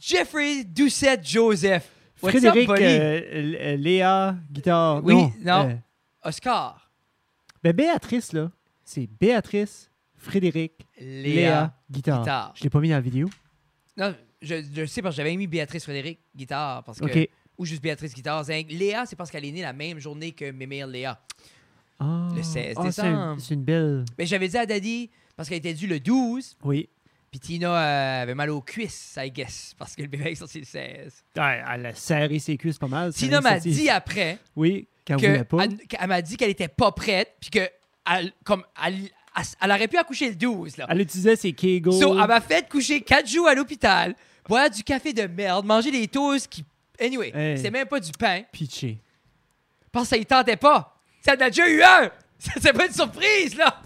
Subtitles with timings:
[0.00, 1.88] Jeffrey Doucette Joseph.
[2.22, 5.00] What's Frédéric, euh, L- Léa, guitare.
[5.04, 5.30] Oui, non.
[5.44, 5.68] non.
[5.70, 5.74] euh,
[6.24, 6.90] Oscar.
[7.62, 8.50] ben Béatrice, là,
[8.84, 11.22] c'est Béatrice, Frédéric, Léa.
[11.22, 12.20] Léa, guitare.
[12.20, 12.52] guitare.
[12.56, 13.28] Je l'ai pas mis dans la vidéo.
[13.96, 17.82] Non, je, je sais parce que j'avais mis Béatrice Frédéric guitare parce que ou juste
[17.82, 18.44] Béatrice guitare.
[18.68, 21.20] Léa, c'est parce qu'elle est née la même journée que Mémire Léa.
[21.98, 23.36] Ah, Le 16 ah, décembre.
[23.40, 24.04] C'est une belle.
[24.16, 26.88] Mais j'avais dit à Daddy parce qu'elle était due le 12, Oui.
[27.30, 30.60] Puis Tina euh, avait mal aux cuisses, I guess, parce que le bébé est sorti
[30.60, 31.24] le 16.
[31.36, 33.12] Ouais, elle a serré ses cuisses pas mal.
[33.12, 35.64] Tina m'a dit après Oui, qu'elle que voulait pas.
[35.98, 37.68] elle, m'a dit qu'elle était pas prête, puis que
[38.10, 39.10] elle, comme elle,
[39.60, 40.86] elle, aurait pu accoucher le 12 là.
[40.88, 41.92] Elle utilisait ses Kegels.
[41.92, 44.14] So, elle m'a fait coucher 4 jours à l'hôpital,
[44.48, 46.64] boire du café de merde, manger des toasts qui.
[47.00, 47.58] Anyway, Hey.
[47.58, 48.98] c'est même pas du pain, pitché.
[49.92, 50.96] parce que ça y tentait pas.
[51.20, 52.10] Ça en a déjà eu un!
[52.38, 53.82] Ça, C'est pas une surprise, là!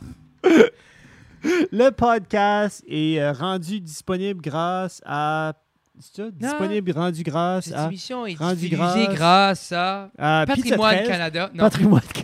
[1.72, 5.54] Le podcast est euh, rendu disponible grâce à.
[5.98, 6.30] C'est ça?
[6.30, 7.90] Disponible, rendu grâce à.
[7.92, 10.10] est rendu grâce grâce à
[10.46, 11.08] Patrimoine 13.
[11.08, 11.50] Canada.
[11.54, 12.02] Non, Patrimoine.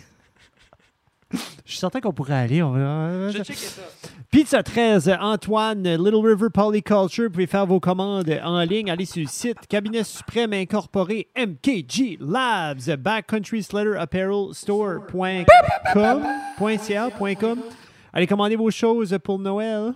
[1.33, 2.63] Je suis certain qu'on pourrait aller.
[2.63, 3.31] On va...
[3.31, 3.83] je checkais ça.
[4.31, 7.25] Pizza 13, Antoine, Little River Polyculture.
[7.25, 8.91] Vous pouvez faire vos commandes en ligne.
[8.91, 15.45] Allez sur le site Cabinet Suprême Incorporé MKG Labs, Backcountry Slater Apparel Store.com,
[16.79, 17.59] .ca, .com.
[18.13, 19.93] Allez commander vos choses pour Noël.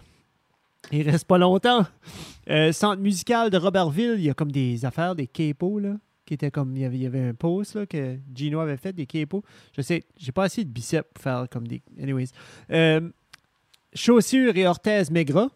[0.91, 1.87] Il reste pas longtemps.
[2.51, 5.95] Euh, centre musical de Robertville, il y a comme des affaires, des capos, là,
[6.27, 8.77] qui étaient comme, il y avait, il y avait un post, là, que Gino avait
[8.77, 9.45] fait, des capos.
[9.77, 11.81] Je sais, j'ai pas assez de biceps pour faire comme des...
[12.01, 12.29] Anyways.
[12.71, 13.01] Euh,
[13.95, 15.51] Chaussures et orthèses Maigrat,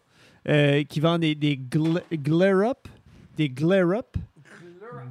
[0.47, 2.87] euh, qui vendent des, des gl- glare-up.
[3.35, 4.15] Des glare-up.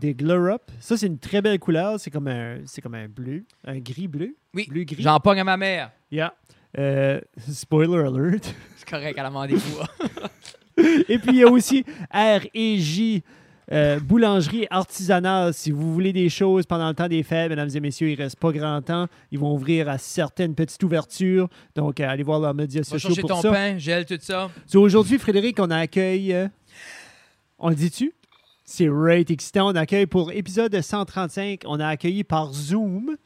[0.01, 0.63] Des glare-up.
[0.81, 2.01] Ça, c'est une très belle couleur.
[2.01, 3.45] C'est comme un, c'est comme un bleu.
[3.65, 4.35] Un gris-bleu.
[4.55, 5.03] Oui, Bleu-gris.
[5.03, 5.91] j'en pogne à ma mère.
[6.11, 6.35] Yeah.
[6.79, 8.55] Euh, spoiler alert.
[8.77, 9.87] C'est correct, elle a demandé quoi.
[11.09, 13.23] Et puis, il y a aussi R et J.
[13.73, 17.81] euh, boulangerie artisanale, si vous voulez des choses pendant le temps des fêtes, mesdames et
[17.81, 19.07] messieurs, il reste pas grand temps.
[19.33, 21.49] Ils vont ouvrir à certaines petites ouvertures.
[21.75, 23.51] Donc, euh, allez voir leurs médias sociaux pour ton ça.
[23.51, 24.51] pain, gèle tout ça.
[24.67, 26.35] So, Aujourd'hui, Frédéric, on accueille.
[26.35, 26.47] euh,
[27.59, 28.13] on le dit-tu?
[28.67, 29.69] C'est right excitant.
[29.71, 33.17] On accueille pour épisode 135, on a accueilli par Zoom.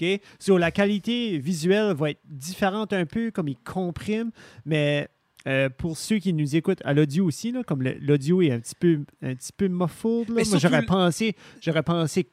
[0.00, 0.20] OK?
[0.38, 4.30] So, la qualité visuelle va être différente un peu, comme il comprime,
[4.64, 5.08] mais
[5.46, 8.74] euh, pour ceux qui nous écoutent à l'audio aussi, là, comme l'audio est un petit
[8.74, 12.30] peu, un petit peu muffled, là, moi, j'aurais pensé, j'aurais pensé, tu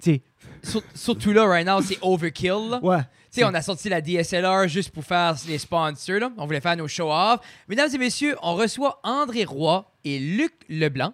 [0.00, 0.22] sais,
[0.62, 2.70] Sur- surtout là, right now, c'est overkill.
[2.70, 2.80] là.
[2.82, 3.00] ouais.
[3.32, 6.20] Tu sais, on a sorti la DSLR juste pour faire les sponsors.
[6.20, 6.32] Là.
[6.38, 7.40] On voulait faire nos show-off.
[7.68, 11.12] Mesdames et messieurs, on reçoit André Roy et Luc Leblanc.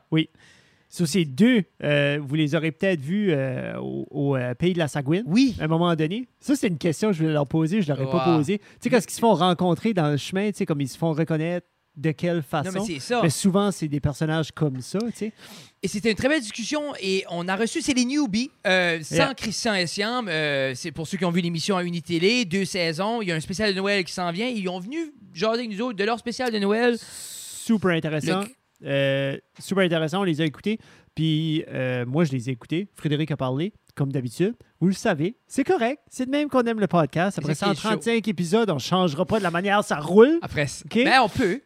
[0.94, 4.78] So, ces deux, euh, vous les aurez peut-être vus euh, au, au, euh, pays de
[4.78, 5.22] la Sagouine.
[5.26, 5.56] Oui.
[5.58, 6.28] à un moment donné.
[6.38, 8.36] Ça, c'est une question que je voulais leur poser, je ne l'aurais pas Wow.
[8.36, 8.58] posée.
[8.58, 10.98] Tu sais, quand ils se font rencontrer dans le chemin, tu sais, comme ils se
[10.98, 11.66] font reconnaître
[11.96, 12.70] de quelle Non, façon.
[12.74, 13.20] mais c'est ça.
[13.22, 15.32] Mais souvent, c'est des personnages comme ça, tu sais.
[15.82, 19.14] Et c'était une très belle discussion et on a reçu, c'est les newbies, euh, sans
[19.14, 19.34] Yeah.
[19.34, 20.28] Christian Essiam.
[20.28, 23.22] euh, c'est pour ceux qui ont vu l'émission à Unitélé, deux saisons.
[23.22, 24.46] Il y a un spécial de Noël qui s'en vient.
[24.48, 24.98] Ils ont venu
[25.32, 26.96] jaser avec nous autres de leur spécial de Noël.
[26.98, 28.42] Super intéressant.
[28.84, 30.78] Euh, super intéressant, on les a écoutés.
[31.14, 32.88] Puis euh, moi, je les ai écoutés.
[32.94, 34.54] Frédéric a parlé, comme d'habitude.
[34.80, 36.00] Vous le savez, c'est correct.
[36.08, 37.38] C'est de même qu'on aime le podcast.
[37.38, 39.96] Après C'est ça qui est 135 épisodes, on ne changera pas de la manière ça
[39.96, 40.38] roule.
[40.42, 41.04] Après, OK?
[41.04, 41.60] ben, on peut.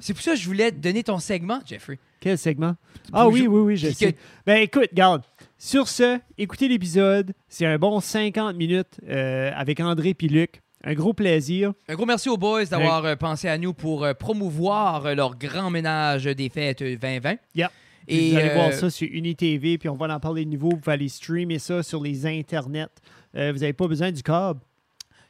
[0.00, 1.98] C'est pour ça que je voulais te donner ton segment, Jeffrey.
[2.18, 2.74] Quel segment?
[3.12, 4.12] Ah oui, oui, oui, je Puis sais.
[4.12, 5.22] que- Ben écoute, garde.
[5.58, 7.32] Sur ce, écoutez l'épisode.
[7.48, 10.60] C'est un bon 50 minutes euh, avec André puis Luc.
[10.82, 11.72] Un gros plaisir.
[11.88, 15.36] Un gros merci aux boys d'avoir euh, pensé à nous pour euh, promouvoir euh, leur
[15.36, 17.36] grand ménage des fêtes euh, 2020.
[17.54, 17.70] Yeah.
[18.08, 20.70] Et vous allez euh, voir ça sur UniTV, puis on va en parler de nouveau.
[20.70, 22.88] Vous pouvez aller streamer ça sur les internets.
[23.36, 24.60] Euh, vous n'avez pas besoin du câble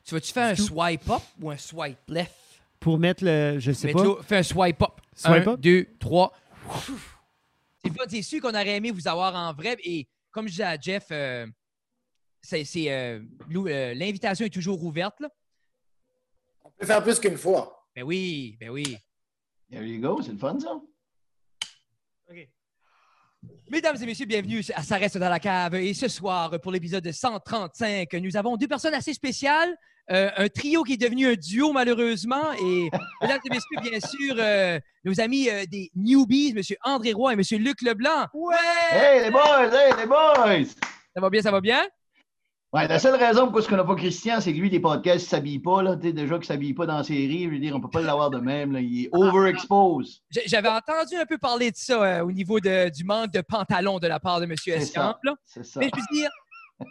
[0.03, 0.63] tu vas-tu faire un tout.
[0.63, 2.33] swipe up ou un swipe left?
[2.81, 3.59] pour mettre le.
[3.59, 4.03] Je sais pas.
[4.27, 4.93] fais un swipe up.
[5.15, 5.61] Swipe un, up?
[5.61, 6.33] deux, trois.
[7.85, 9.77] C'est pas, c'est sûr qu'on aurait aimé vous avoir en vrai.
[9.85, 11.47] Et comme je disais à Jeff, euh,
[12.41, 12.65] c'est,
[13.51, 15.21] l'invitation est toujours ouverte.
[15.21, 15.29] Là.
[16.81, 17.85] On peut faire plus qu'une fois.
[17.95, 18.97] Ben oui, ben oui.
[19.71, 20.81] There you go, c'est le fun ça.
[23.71, 25.75] Mesdames et messieurs, bienvenue à Ça reste dans la cave.
[25.75, 29.77] Et ce soir, pour l'épisode 135, nous avons deux personnes assez spéciales.
[30.11, 32.51] Euh, un trio qui est devenu un duo, malheureusement.
[32.55, 32.89] Et
[33.21, 36.63] mesdames et messieurs, bien sûr, euh, nos amis euh, des newbies, M.
[36.83, 37.63] André Roy et M.
[37.63, 38.27] Luc Leblanc.
[38.33, 38.57] Ouais!
[38.91, 40.73] Hey les boys, hey les boys!
[41.15, 41.87] Ça va bien, ça va bien?
[42.73, 45.23] Ouais, la seule raison pour ce qu'on n'a pas Christian, c'est que lui, les podcasts,
[45.25, 45.83] il ne s'habille pas.
[45.83, 45.97] Là.
[45.97, 48.01] Déjà qu'il ne s'habille pas dans la série, je veux dire, on ne peut pas
[48.01, 48.71] l'avoir de même.
[48.73, 48.81] Là.
[48.81, 50.21] Il est overexposed.
[50.31, 53.41] J- J'avais entendu un peu parler de ça euh, au niveau de- du manque de
[53.41, 54.55] pantalon de la part de M.
[54.67, 55.17] Escamp.
[55.45, 55.81] C'est ça.
[55.81, 56.31] Mais je veux dire,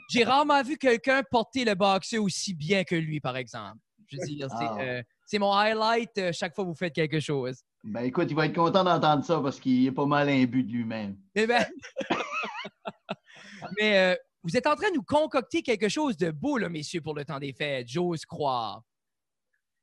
[0.09, 3.77] j'ai rarement vu quelqu'un porter le boxer aussi bien que lui, par exemple.
[4.11, 4.77] Je veux dire, c'est, Ah.
[4.81, 7.61] euh, c'est mon highlight euh, chaque fois que vous faites quelque chose.
[7.85, 10.71] Ben écoute, il va être content d'entendre ça parce qu'il est pas mal imbu de
[10.73, 11.15] lui-même.
[11.35, 11.65] Eh ben-
[13.79, 17.01] Mais euh, vous êtes en train de nous concocter quelque chose de beau, là, messieurs,
[17.01, 17.87] pour le temps des fêtes.
[17.87, 18.81] J'ose croire.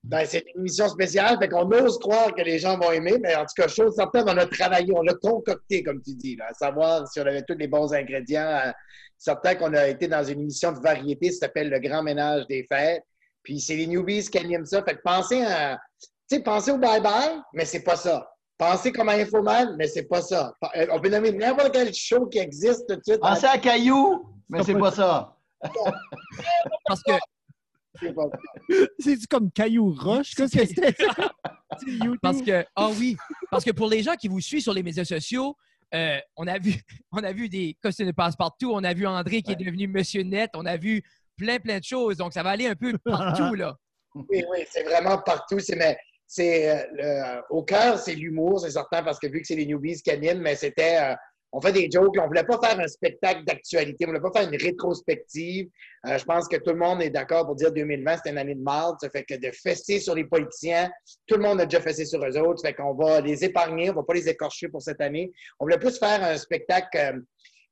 [0.04, 3.34] Ben, c'est une émission spéciale, fait qu'on ose croire que les gens vont aimer, mais
[3.34, 6.46] en tout cas, chose certaine, on a travaillé, on l'a concocté, comme tu dis, là,
[6.50, 8.60] à savoir si on avait tous les bons ingrédients.
[8.66, 8.70] Euh,
[9.18, 12.64] certain qu'on a été dans une émission de variété, ça s'appelle Le Grand Ménage des
[12.70, 13.02] Fêtes.
[13.42, 14.82] Puis c'est les newbies qui animent ça.
[14.84, 18.28] Fait que pensez à, tu sais, pensez au bye-bye, mais c'est pas ça.
[18.58, 20.54] Pensez comme à Infoman, mais c'est pas ça.
[20.76, 23.20] Euh, On peut nommer n'importe quel show qui existe tout de suite.
[23.20, 25.36] Pensez à Caillou, mais c'est pas ça.
[26.86, 27.12] Parce que
[28.98, 30.34] C'est comme Caillou Roche?
[30.34, 30.94] Qu'est-ce que c'était?
[31.78, 32.18] C'est YouTube.
[32.22, 33.16] Parce que, ah oui,
[33.50, 35.56] parce que pour les gens qui vous suivent sur les médias sociaux,
[35.94, 36.74] euh, on, a vu,
[37.12, 40.22] on a vu des costumes de passe-partout, on a vu André qui est devenu Monsieur
[40.22, 41.02] Net, on a vu
[41.36, 42.16] plein, plein de choses.
[42.16, 43.76] Donc, ça va aller un peu partout, là.
[44.14, 45.58] Oui, oui, c'est vraiment partout.
[45.58, 49.56] C'est, mais, c'est, euh, au cœur, c'est l'humour, c'est certain, parce que vu que c'est
[49.56, 50.98] les newbies qui animent, mais c'était.
[51.00, 51.14] euh,
[51.52, 52.14] on fait des jokes.
[52.20, 54.04] On voulait pas faire un spectacle d'actualité.
[54.04, 55.68] On voulait pas faire une rétrospective.
[56.06, 58.54] Euh, je pense que tout le monde est d'accord pour dire 2020, c'était une année
[58.54, 58.96] de marde.
[59.00, 60.90] Ça fait que de fesser sur les politiciens,
[61.26, 62.60] tout le monde a déjà fessé sur eux autres.
[62.60, 63.90] Ça fait qu'on va les épargner.
[63.90, 65.32] On va pas les écorcher pour cette année.
[65.58, 66.88] On voulait plus faire un spectacle.
[66.96, 67.12] euh,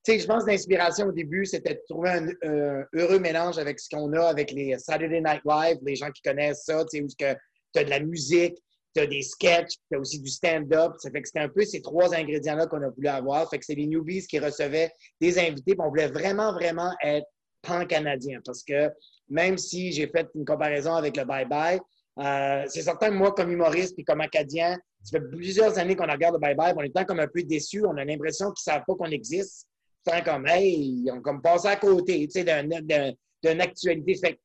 [0.05, 3.57] tu sais, je pense que l'inspiration au début, c'était de trouver un euh, heureux mélange
[3.57, 6.99] avec ce qu'on a avec les Saturday Night Live, les gens qui connaissent ça, tu
[6.99, 8.63] sais, où tu as de la musique,
[8.95, 10.95] tu as des sketchs, tu as aussi du stand-up.
[10.99, 13.49] Ça fait que c'était un peu ces trois ingrédients-là qu'on a voulu avoir.
[13.51, 15.75] Fait que c'est les newbies qui recevaient des invités.
[15.79, 17.27] On voulait vraiment, vraiment être
[17.63, 18.91] pan-canadien parce que
[19.29, 21.81] même si j'ai fait une comparaison avec le bye-bye,
[22.19, 26.11] euh, c'est certain que moi, comme humoriste et comme acadien, ça fait plusieurs années qu'on
[26.11, 27.85] regarde le bye-bye, on est tant comme un peu déçus.
[27.85, 29.67] On a l'impression qu'ils ne savent pas qu'on existe.
[30.05, 34.15] Tant comme, hey, ils ont comme passé à côté, d'une actualité.
[34.15, 34.39] Fait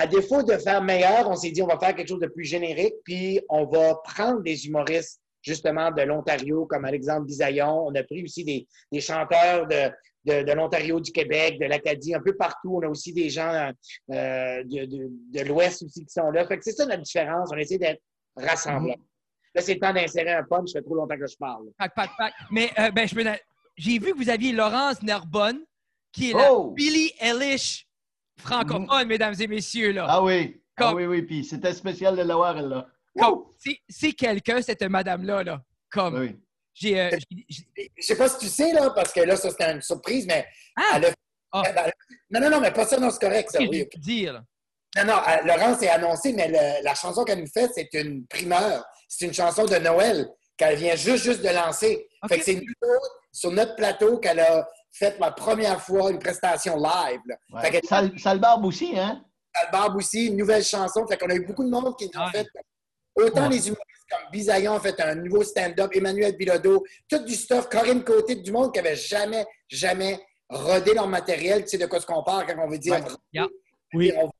[0.00, 2.44] à défaut de faire meilleur, on s'est dit, on va faire quelque chose de plus
[2.44, 7.86] générique, puis on va prendre des humoristes, justement, de l'Ontario, comme Alexandre Bisaillon.
[7.88, 9.90] On a pris aussi des, des chanteurs de,
[10.24, 12.76] de, de l'Ontario, du Québec, de l'Acadie, un peu partout.
[12.76, 13.52] On a aussi des gens
[14.12, 16.46] euh, de, de- de l'Ouest aussi qui sont là.
[16.46, 17.50] Fait que c'est ça la différence.
[17.52, 18.00] On essaie d'être
[18.36, 18.94] rassemblants.
[19.54, 20.70] Là, c'est le temps d'insérer un punch.
[20.70, 21.64] Ça fait trop longtemps que je parle.
[21.76, 22.32] Pac, pac, pac.
[22.52, 23.24] Mais euh, ben, je peux.
[23.76, 25.60] J'ai vu que vous aviez Laurence Nerbonne,
[26.12, 26.70] qui est la Oh!
[26.70, 27.87] Billie Eilish
[28.38, 29.92] francophone, mesdames et messieurs.
[29.92, 30.06] Là.
[30.08, 30.60] Ah oui.
[30.76, 31.22] Ah Comme- oui, oui.
[31.22, 32.86] Puis c'était spécial de l'avoir, elle, là.
[33.18, 33.44] Comme-
[33.88, 35.42] c'est- quelqu'un, cette madame-là.
[35.42, 35.62] Là.
[35.90, 36.36] Comme, Oui.
[36.74, 39.50] j'ai, euh, j'ai- j'ai- Je sais pas si tu sais, là, parce que là, ça,
[39.50, 40.46] c'était une surprise, mais
[40.76, 40.82] Ah!
[40.96, 41.14] elle a-
[41.50, 41.62] Ah.
[42.30, 43.88] Non, non, non, mais pas ça, non, c'est correct, ça, oui.
[43.96, 44.42] dire?
[44.96, 48.26] Non, non, euh, Laurence est annoncée, mais le- la chanson qu'elle nous fait, c'est une
[48.26, 48.84] primeur.
[49.08, 52.06] C'est une chanson de Noël qu'elle vient juste, juste de lancer.
[52.28, 52.62] Fait que c'est nous
[53.32, 57.20] sur notre plateau, qu'elle a fait la première fois une prestation live.
[57.26, 57.36] Là.
[57.52, 57.62] Ouais.
[57.70, 59.22] Fait que Sale, sale barbe aussi, hein?
[59.72, 61.06] Barbe aussi, une nouvelle chanson.
[61.06, 62.32] Fait qu'on a eu beaucoup de monde qui en Ouais.
[62.32, 62.46] fait.
[63.16, 63.48] Autant Ouais.
[63.50, 68.04] les humoristes comme Bisaillon ont fait un nouveau stand-up, Emmanuel Bilodeau, tout du stuff, Corinne
[68.04, 71.62] Côté, du monde qui avait jamais, jamais rodé leur matériel.
[71.62, 73.00] Tu sais de quoi ce qu'on parle quand on veut dire Ouais.
[73.00, 73.46] rodé, Yeah.
[73.94, 74.12] Oui.
[74.16, 74.30] on va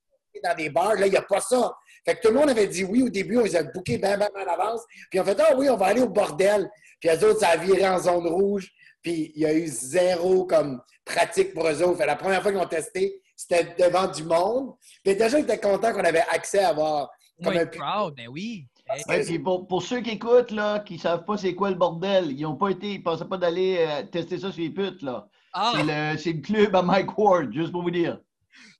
[0.50, 0.94] dans des bars.
[0.94, 1.72] Là, il n'y a pas ça.
[2.06, 4.16] Fait que tout le monde avait dit oui au début, on les a bookés bien,
[4.16, 4.82] bien, bien à l'avance.
[5.10, 6.70] Puis on fait Ah oui, on va aller au bordel.
[7.00, 8.70] Puis eux autres, ça a viré en zone rouge.
[9.08, 11.96] Puis il y a eu zéro comme pratique pour eux autres.
[11.96, 14.74] Fait, la première fois qu'ils ont testé, c'était devant du monde.
[15.02, 17.08] Puis déjà, ils étaient contents qu'on avait accès à avoir
[17.42, 18.66] comme Oui, un proud, ben oui.
[19.08, 22.32] Ouais, puis pour, pour ceux qui écoutent, là, qui savent pas c'est quoi le bordel,
[22.32, 25.26] ils ont pas été, ils pensaient pas d'aller euh, tester ça sur les putes, là.
[25.54, 28.18] Ah, C'est le, c'est le club à Mike Ward, juste pour vous dire.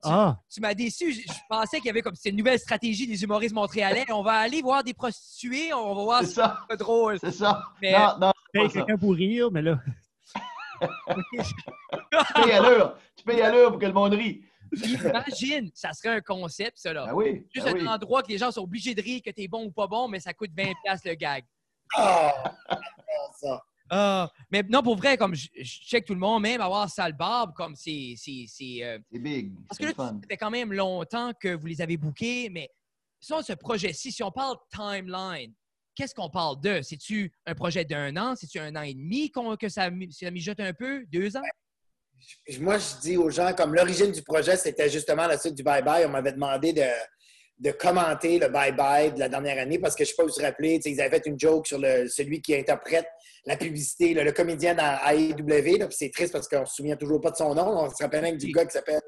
[0.02, 1.12] Ah, tu m'as déçu.
[1.12, 4.04] Je, je pensais qu'il y avait comme c'est une nouvelle stratégie des humoristes montréalais.
[4.11, 7.18] On va aller voir des prostituées, on va voir C'est ça, c'est drôle.
[7.18, 7.62] c'est ça.
[7.80, 9.78] Mais- Non, non, c'est quelqu'un pour rire, mais là.
[10.80, 12.99] Tu payes à l'heure.
[13.16, 14.42] Tu payes à l'heure pour que le monde rit.
[14.70, 17.06] Puis Imagine, ça serait un concept, ça là.
[17.06, 17.47] Ben oui.
[17.54, 17.88] Juste ben un oui.
[17.88, 20.20] endroit que les gens sont obligés de rire que t'es bon ou pas bon, mais
[20.20, 21.44] ça coûte 20$ le gag.
[21.97, 22.54] Ah!
[23.40, 23.62] ça.
[23.90, 27.14] Ah, mais non, pour vrai, comme je, je check tout le monde, même avoir sale
[27.14, 28.12] barbe, comme c'est.
[28.18, 29.54] c'est- c'est, euh, C'est big.
[29.66, 30.08] parce que là, fun.
[30.20, 32.68] ça fait quand même longtemps que vous les avez bookés, mais
[33.18, 35.54] sur ce projet-ci, si on parle timeline,
[35.99, 36.81] qu'est-ce qu'on parle de?
[36.83, 38.37] C'est-tu un projet d'un an?
[38.37, 41.05] C'est-tu un an et demi que ça, ça mijote un peu?
[41.12, 41.43] Deux ans?
[42.61, 46.07] Moi, je dis aux gens, comme l'origine du projet, c'était justement la suite du bye-bye.
[46.07, 46.85] On m'avait demandé de,
[47.59, 50.33] de commenter le bye-bye de la dernière année parce que je ne sais pas vous
[50.37, 53.07] vous rappelez, ils avaient fait une joke sur le, celui qui interprète
[53.45, 55.88] la publicité, le, le comédien dans AEW.
[55.90, 57.85] C'est triste parce qu'on ne se souvient toujours pas de son nom.
[57.85, 59.00] On se rappelle même du gars qui s'appelle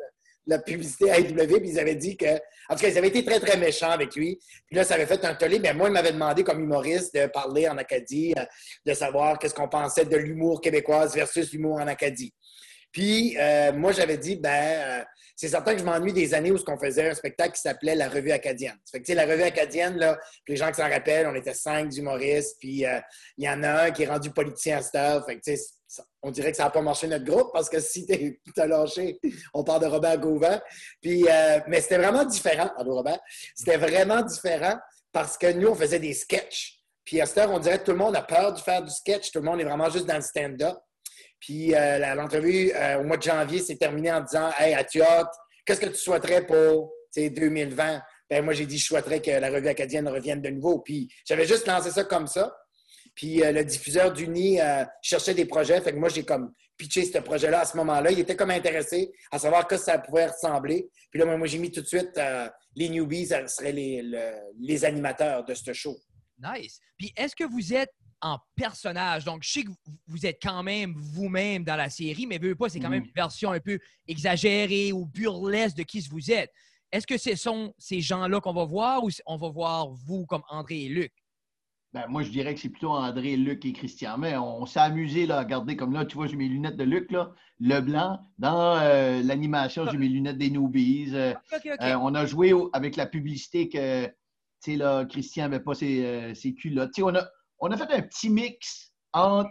[0.51, 1.61] la publicité AEW.
[1.61, 2.35] Puis ils avaient dit que.
[2.69, 4.39] En tout cas, ils avaient été très, très méchants avec lui.
[4.67, 5.59] Puis là, ça avait fait un tollé.
[5.59, 8.45] Mais moi, il m'avait demandé, comme humoriste, de parler en Acadie, euh,
[8.87, 12.33] de savoir qu'est-ce qu'on pensait de l'humour québécoise versus l'humour en Acadie.
[12.93, 15.05] Puis euh, moi, j'avais dit, ben, euh,
[15.37, 17.95] c'est certain que je m'ennuie des années où ce qu'on faisait un spectacle qui s'appelait
[17.95, 18.77] La Revue acadienne.
[18.91, 20.19] Fait que, la Revue acadienne, là,
[20.49, 23.01] les gens qui s'en rappellent, on était cinq humoristes, puis euh,
[23.39, 24.97] il y en a un qui est rendu politicien à cette
[26.23, 28.07] on dirait que ça n'a pas marché notre groupe parce que si
[28.55, 29.19] t'as lâché,
[29.53, 30.61] on parle de Robert Gauvin.
[31.01, 31.25] Puis,
[31.67, 32.71] mais c'était vraiment différent.
[32.77, 33.19] Allô, Robert?
[33.57, 34.79] C'était vraiment différent
[35.13, 36.81] parce que nous, on faisait des sketchs.
[37.05, 38.91] Puis à cette heure, on dirait que tout le monde a peur de faire du
[38.91, 39.33] sketch.
[39.33, 40.77] Tout le monde est vraiment juste dans le stand-up.
[41.41, 45.01] Puis euh, l'entrevue euh, au mois de janvier s'est terminée en disant Hey, as-tu?
[45.65, 48.03] Qu'est-ce que tu souhaiterais pour tu sais, 2020?
[48.29, 50.81] Ben, moi, j'ai dit je souhaiterais que la revue acadienne revienne de nouveau.
[50.81, 52.55] Puis j'avais juste lancé ça comme ça.
[53.15, 55.81] Puis euh, le diffuseur d'Uni euh, cherchait des projets.
[55.81, 58.11] Fait que moi, j'ai comme pitché ce projet-là à ce moment-là.
[58.11, 60.89] Il était comme intéressé à savoir que ça pouvait ressembler.
[61.11, 62.19] Puis là, moi, j'ai mis tout de suite
[62.77, 65.97] les newbies, ça seraient les, le- les animateurs de ce show.
[66.39, 66.81] Nice.
[66.97, 69.25] Puis est-ce que vous êtes en personnage?
[69.25, 69.71] Donc, je sais que
[70.07, 73.07] vous- êtes quand même vous-même dans la série, mais veux pas, c'est quand même Mhm.
[73.09, 76.51] une version un peu exagérée ou burlesque de qui vous êtes.
[76.93, 80.43] Est-ce que ce sont ces gens-là qu'on va voir ou on va voir vous comme
[80.49, 81.13] André et Luc?
[81.93, 84.17] Ben, moi, je dirais que c'est plutôt André, Luc et Christian.
[84.19, 86.85] Mais on s'est amusé là, à regarder comme là, tu vois, j'ai mes lunettes de
[86.85, 88.21] Luc, là, le blanc.
[88.39, 91.11] Dans euh, l'animation, j'ai mes lunettes des newbies.
[91.15, 91.35] Euh,
[91.81, 94.13] euh, on a joué au- avec la publicité que tu
[94.61, 96.93] sais, là, Christian n'avait pas ses, ses culottes.
[96.95, 97.27] Tu sais, on a,
[97.61, 99.51] on a fait un petit mix entre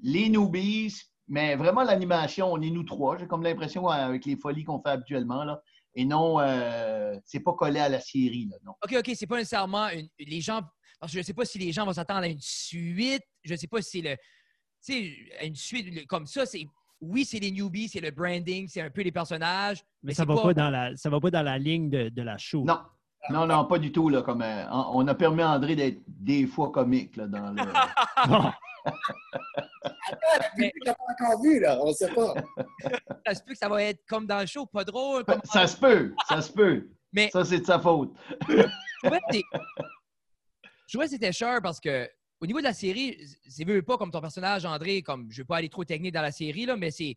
[0.00, 0.94] les newbies,
[1.28, 3.16] mais vraiment l'animation, on est nous trois.
[3.18, 5.44] J'ai comme l'impression euh, avec les folies qu'on fait habituellement.
[5.44, 5.60] Là,
[5.94, 8.46] et non, euh, c'est pas collé à la série.
[8.50, 8.72] Là, non.
[8.84, 10.60] OK, OK, c'est pas nécessairement une- les gens.
[11.00, 13.22] Parce que je ne sais pas si les gens vont s'attendre à une suite.
[13.42, 14.16] Je ne sais pas si c'est le.
[14.16, 16.66] Tu sais, à une suite comme ça, c'est.
[17.00, 19.82] Oui, c'est les newbies, c'est le branding, c'est un peu les personnages.
[20.02, 22.22] Mais ça c'est va pas dans la ça va pas dans la ligne de, de
[22.22, 22.64] la show.
[22.64, 22.80] Non.
[23.30, 24.08] Non, non, pas du tout.
[24.08, 27.62] Là, comme, euh, on a permis à André d'être des fois comique là, dans le.
[30.58, 31.78] Mais- pas encore vu, là?
[31.82, 32.34] On ne sait pas.
[33.26, 35.24] Ça se peut que ça va être comme dans le show, pas drôle.
[35.24, 35.40] Comme...
[35.44, 36.88] Ça se peut, ça se peut.
[37.12, 38.12] Mais- Ça, c'est de sa faute.
[38.48, 38.64] Je
[40.88, 42.08] trouvais que c'était cher parce que
[42.40, 43.18] au niveau de la série,
[43.48, 46.22] c'est veux pas comme ton personnage, André, comme je veux pas aller trop technique dans
[46.22, 47.16] la série, là, mais c'est.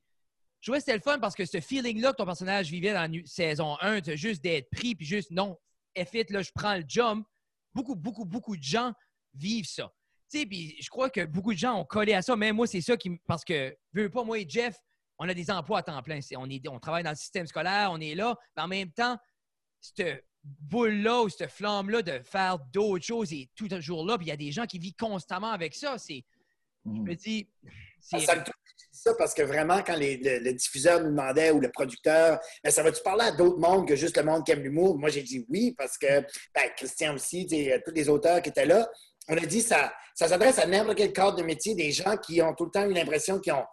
[0.61, 3.09] Je trouvais que c'était le fun parce que ce feeling-là que ton personnage vivait dans
[3.09, 5.57] la saison 1, de juste d'être pris, puis juste non,
[6.05, 7.25] F it, là, je prends le jump.
[7.73, 8.93] Beaucoup, beaucoup, beaucoup de gens
[9.33, 9.91] vivent ça.
[10.31, 12.67] Tu sais, puis je crois que beaucoup de gens ont collé à ça, mais moi,
[12.67, 13.09] c'est ça qui.
[13.11, 14.77] me- Parce que, veux pas, moi et Jeff,
[15.17, 16.21] on a des emplois à temps plein.
[16.21, 18.91] C'est- On, est, on travaille dans le système scolaire, on est là, mais en même
[18.91, 19.17] temps,
[19.81, 24.27] cette boule-là ou cette flamme-là de faire d'autres choses et tout un jour là, puis
[24.27, 25.97] il y a des gens qui vivent constamment avec ça.
[25.97, 26.23] C'est,
[26.85, 27.49] je me dis.
[27.99, 28.17] Ça
[29.03, 32.71] ça parce que vraiment, quand les- le, le diffuseur nous demandait ou le producteur, ben,
[32.71, 34.97] ça va-tu parler à d'autres mondes que juste le monde qui aime l'humour?
[34.97, 36.21] Moi, j'ai dit oui parce que
[36.53, 37.47] ben, Christian aussi,
[37.85, 38.89] tous les auteurs qui étaient là,
[39.27, 42.41] on a dit ça, ça s'adresse à n'importe quel cadre de métier, des gens qui
[42.41, 43.65] ont tout le temps eu l'impression qu'ils ont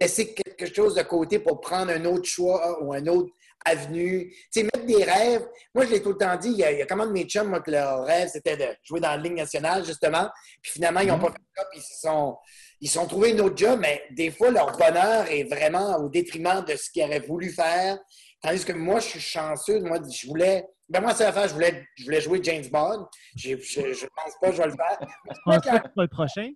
[0.00, 3.30] laissé quelque chose de côté pour prendre un autre choix ou un autre
[3.64, 4.30] avenue.
[4.52, 5.46] Tu sais, mettre des rêves.
[5.74, 7.12] Moi, je l'ai tout le temps dit, il y a, il y a comment de
[7.12, 10.28] mes chums, moi, que leur rêve, c'était de jouer dans la Ligue nationale, justement.
[10.60, 11.22] Puis finalement, ils n'ont Mhm.
[11.22, 12.36] pas fait ça, puis ils se sont,
[12.84, 16.10] ils se sont trouvés une autre job, mais des fois, leur bonheur est vraiment au
[16.10, 17.96] détriment de ce qu'ils auraient voulu faire.
[18.42, 19.80] Tandis que moi, je suis chanceux.
[19.80, 20.66] Moi, je voulais.
[20.90, 23.06] Ben moi, c'est l'affaire, je voulais, je voulais jouer James Bond.
[23.36, 24.98] Je ne pense pas que je vais le faire.
[25.00, 26.50] Tu penses pas que c'est pas le prochain?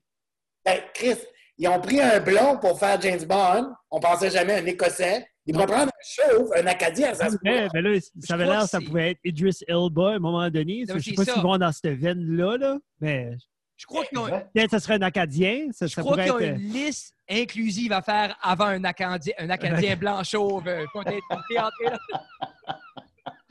[0.66, 1.16] Ben, Chris,
[1.56, 3.72] ils ont pris un blond pour faire James Bond.
[3.90, 5.26] On pensait jamais à un Écossais.
[5.46, 7.14] Ils vont prendre un chauve, un Acadien.
[7.14, 10.14] Ça se Ouais, mais là, ça avait l'air que ça pouvait être Idris Elba à
[10.16, 10.84] un moment donné.
[10.86, 11.32] Je sais c'est pas ça.
[11.32, 13.30] s'ils vont dans cette veine-là, là, mais
[13.78, 15.68] Je crois qu'ils ont, peut-être que ce serait un Acadien.
[15.70, 16.56] Ça, je ça crois qu'ils ont être...
[16.56, 20.66] une liste inclusive à faire avant un Acadien, un Acadien blanc chauve.
[20.66, 20.84] euh.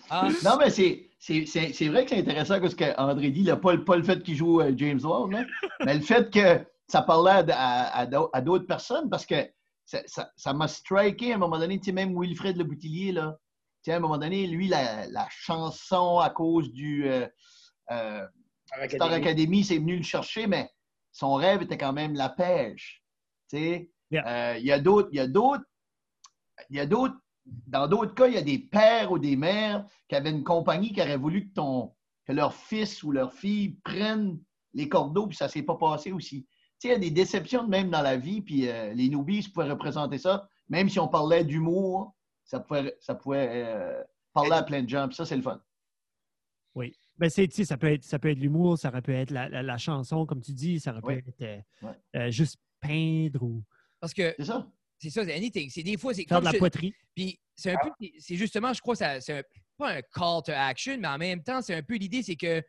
[0.09, 3.57] Ah, Non, mais c'est, c'est, c'est, c'est vrai que c'est intéressant ce qu'André dit, là,
[3.57, 5.25] pas, le- pas le fait qu'il joue euh, James là,
[5.85, 9.35] mais le fait que ça parlait à, à- à d'au- à d'autres personnes parce que
[9.85, 13.35] ça, m'a striké à un moment donné, tu sais, même Wilfred Le Boutillier, là,
[13.83, 17.27] tu sais, à un moment donné, lui, la, la chanson à cause du euh,
[17.91, 18.25] euh,
[18.67, 19.13] Star Academy.
[19.13, 20.69] Academy, c'est venu le chercher, mais
[21.11, 23.03] son rêve était quand même la pêche.
[23.49, 24.53] Tu sais, Yeah.
[24.53, 25.65] Euh, il y a d'autres, il y a d'autres,
[26.69, 29.85] il y a d'autres, dans d'autres cas, il y a des pères ou des mères
[30.07, 31.93] qui avaient une compagnie qui aurait voulu que ton,
[32.25, 34.39] que leur fils ou leur fille prennent
[34.73, 36.45] les cordeaux, puis ça s'est pas passé aussi.
[36.79, 39.09] Tu sais, il y a des déceptions de même dans la vie, puis euh, les
[39.09, 44.51] newbies pouvaient représenter ça, même si on parlait d'humour, ça pouvait, ça pouvait euh, parler
[44.51, 45.61] à plein de gens, puis ça, c'est le fun.
[47.19, 49.77] Ben, c'est, ça peut être, ça peut être l'humour, ça peut être la, la- la
[49.77, 51.13] chanson, comme tu dis, ça peut Oui.
[51.15, 51.91] être euh, Ouais.
[52.15, 53.63] euh, juste peindre ou
[53.99, 54.71] parce que C'est ça?
[54.99, 55.69] c'est ça, c'est anything.
[55.71, 56.93] C'est des fois, c'est faire de la je- poterie.
[57.15, 59.43] Puis c'est un peu, c'est justement, je crois, ça, c'est un-
[59.77, 62.61] pas un call to action, mais en même temps, c'est un peu l'idée, c'est que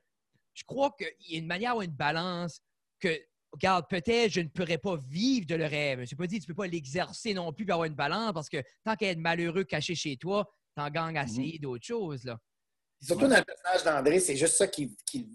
[0.55, 2.61] je crois qu'il y a une manière ou une balance
[2.99, 3.09] que
[3.53, 6.05] regarde, peut-être je ne pourrais pas vivre de le rêve.
[6.07, 7.95] Je ne pas dit que tu ne peux pas l'exercer non plus pour avoir une
[7.95, 11.29] balance parce que tant qu'à être malheureux caché chez toi, t'en gagnes à Mhm.
[11.29, 12.25] essayer d'autres choses.
[12.25, 12.39] Là.
[13.01, 14.91] Surtout dans le personnage d'André, c'est juste ça qu'il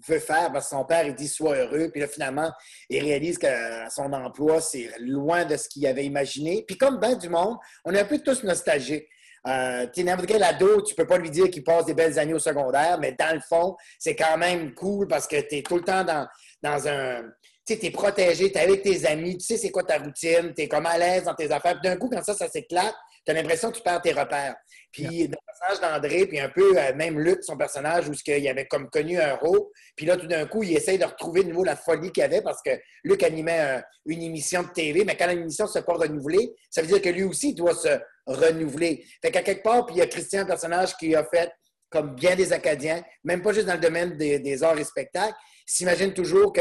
[0.06, 1.88] veut faire parce que son père, il dit sois heureux.
[1.90, 2.52] Puis là, finalement,
[2.90, 3.46] il réalise que
[3.90, 6.64] son emploi, c'est loin de ce qu'il avait imaginé.
[6.66, 9.08] Puis comme ben du monde, on est un peu tous nostalgiques.
[9.46, 12.32] Euh, tu n'importe quel ado, tu peux pas lui dire qu'il passe des belles années
[12.32, 15.76] au secondaire, mais dans le fond, c'est quand même cool parce que tu es tout
[15.76, 16.26] le temps dans,
[16.62, 17.22] dans un.
[17.66, 20.62] Tu es protégé, tu es avec tes amis, tu sais c'est quoi ta routine, tu
[20.62, 21.80] es comme à l'aise dans tes affaires.
[21.80, 22.94] Puis d'un coup, quand ça, ça s'éclate,
[23.24, 24.54] tu as l'impression que tu perds tes repères.
[24.92, 28.48] Puis dans le personnage d'André, puis un peu euh, même Luc, son personnage, où il
[28.48, 29.62] avait comme connu un rôle,
[29.96, 32.42] puis là, tout d'un coup, il essaye de retrouver de nouveau la folie qu'il avait
[32.42, 32.70] parce que
[33.02, 36.82] Luc animait euh, une émission de TV, mais quand l'émission ne s'est pas renouvelée, ça
[36.82, 37.88] veut dire que lui aussi doit se
[38.26, 39.04] renouveler.
[39.22, 41.50] Fait qu'à quelque part, puis il y a Christian, un personnage qui a fait
[41.90, 45.36] comme bien des Acadiens, même pas juste dans le domaine des, des arts et spectacles,
[45.64, 46.60] s'imagine toujours que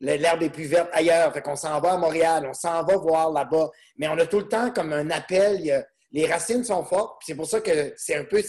[0.00, 1.32] l'herbe est plus verte ailleurs.
[1.32, 3.70] Fait qu'on s'en va à Montréal, on s'en va voir là-bas.
[3.96, 5.86] Mais on a tout le temps comme un appel.
[6.12, 7.22] les racines sont fortes.
[7.24, 8.42] C'est pour ça que c'est un peu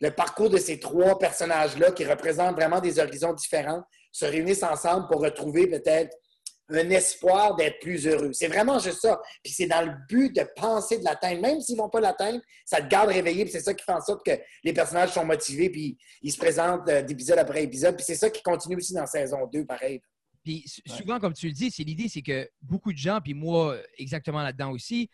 [0.00, 3.82] le parcours de ces trois personnages-là qui représentent vraiment des horizons différents
[4.12, 6.16] se réunissent ensemble pour retrouver peut-être
[6.70, 8.32] un espoir d'être plus heureux.
[8.32, 9.20] C'est vraiment juste ça.
[9.42, 11.40] Puis c'est dans le but de penser de l'atteindre.
[11.40, 13.44] Même s'ils ne vont pas l'atteindre, ça te garde réveillé.
[13.44, 14.32] Puis c'est ça qui fait en sorte que
[14.64, 15.70] les personnages sont motivés.
[15.70, 17.96] Puis ils se présentent euh, d'épisode après épisode.
[17.96, 20.02] Puis c'est ça qui continue aussi dans saison 2, pareil.
[20.48, 23.76] Puis souvent, comme tu le dis, c'est l'idée, c'est que beaucoup de gens, puis moi
[23.98, 25.10] exactement là-dedans aussi,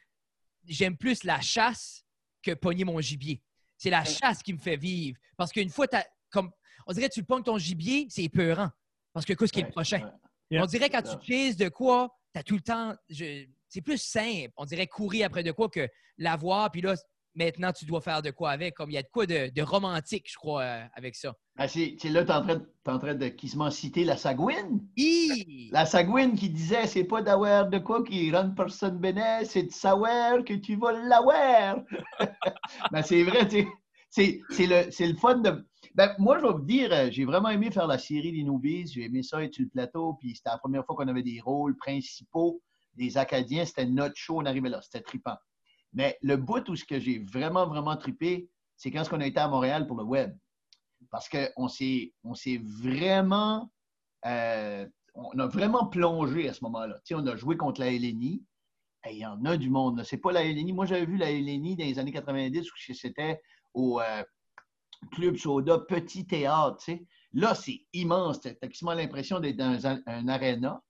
[0.64, 2.04] j'aime plus la chasse
[2.40, 3.42] que pogner mon gibier.
[3.76, 5.18] C'est la chasse qui me fait vivre.
[5.36, 6.52] Parce qu'une fois, t'as- comme,
[6.86, 8.70] on dirait que tu pognes ton gibier, c'est épeurant.
[9.12, 10.08] Parce que qu'est-ce qui est le prochain?
[10.52, 10.60] Ouais.
[10.60, 12.94] On dirait quand tu chases de quoi, tu as tout le temps.
[13.08, 14.52] je- c'est plus simple.
[14.56, 16.94] On dirait courir après de quoi que l'avoir, puis là,
[17.34, 18.74] maintenant, tu dois faire de quoi avec.
[18.74, 21.34] Comme il y a de quoi de, de romantique, je crois, euh, avec ça.
[21.56, 24.16] Ah, c'est là, tu es en train, de- t'es en train de quasiment citer la
[24.16, 24.86] Sagouine.
[24.96, 25.70] Hi!
[25.72, 29.72] La Sagouine qui disait c'est pas d'avoir de quoi qui rend personne bénet, c'est de
[29.72, 31.78] savoir que tu vas l'avoir.
[32.92, 33.66] ben, c'est vrai, tu
[34.10, 34.40] sais.
[34.50, 35.64] C'est le, le fun de.
[35.94, 38.88] Ben, moi, je vais vous dire, euh, j'ai vraiment aimé faire la série des Noobies.
[38.92, 40.14] J'ai aimé ça être sur le plateau.
[40.18, 42.60] Puis c'était la première fois qu'on avait des rôles principaux
[42.94, 43.64] des Acadiens.
[43.64, 44.80] C'était notre show, on arrivait là.
[44.82, 45.36] C'était trippant.
[45.94, 49.38] Mais le bout où ce que j'ai vraiment, vraiment trippé, c'est quand on a été
[49.40, 50.36] à Montréal pour le web.
[51.10, 52.12] Parce qu'on s'est
[52.62, 53.70] vraiment.
[54.26, 56.96] euh, on a vraiment plongé à ce moment-là.
[57.12, 58.42] On a joué contre la LNI.
[59.06, 60.02] Et Il y en a du monde.
[60.04, 60.72] C'est pas la LNI.
[60.72, 63.40] Moi, j'avais vu la LNI dans les années 90 où c'était
[63.74, 64.24] au euh,
[65.12, 66.84] Club Soda, petit théâtre.
[67.32, 68.40] Là, c'est immense.
[68.40, 70.82] Tu as quasiment l'impression d'être dans un, aréna.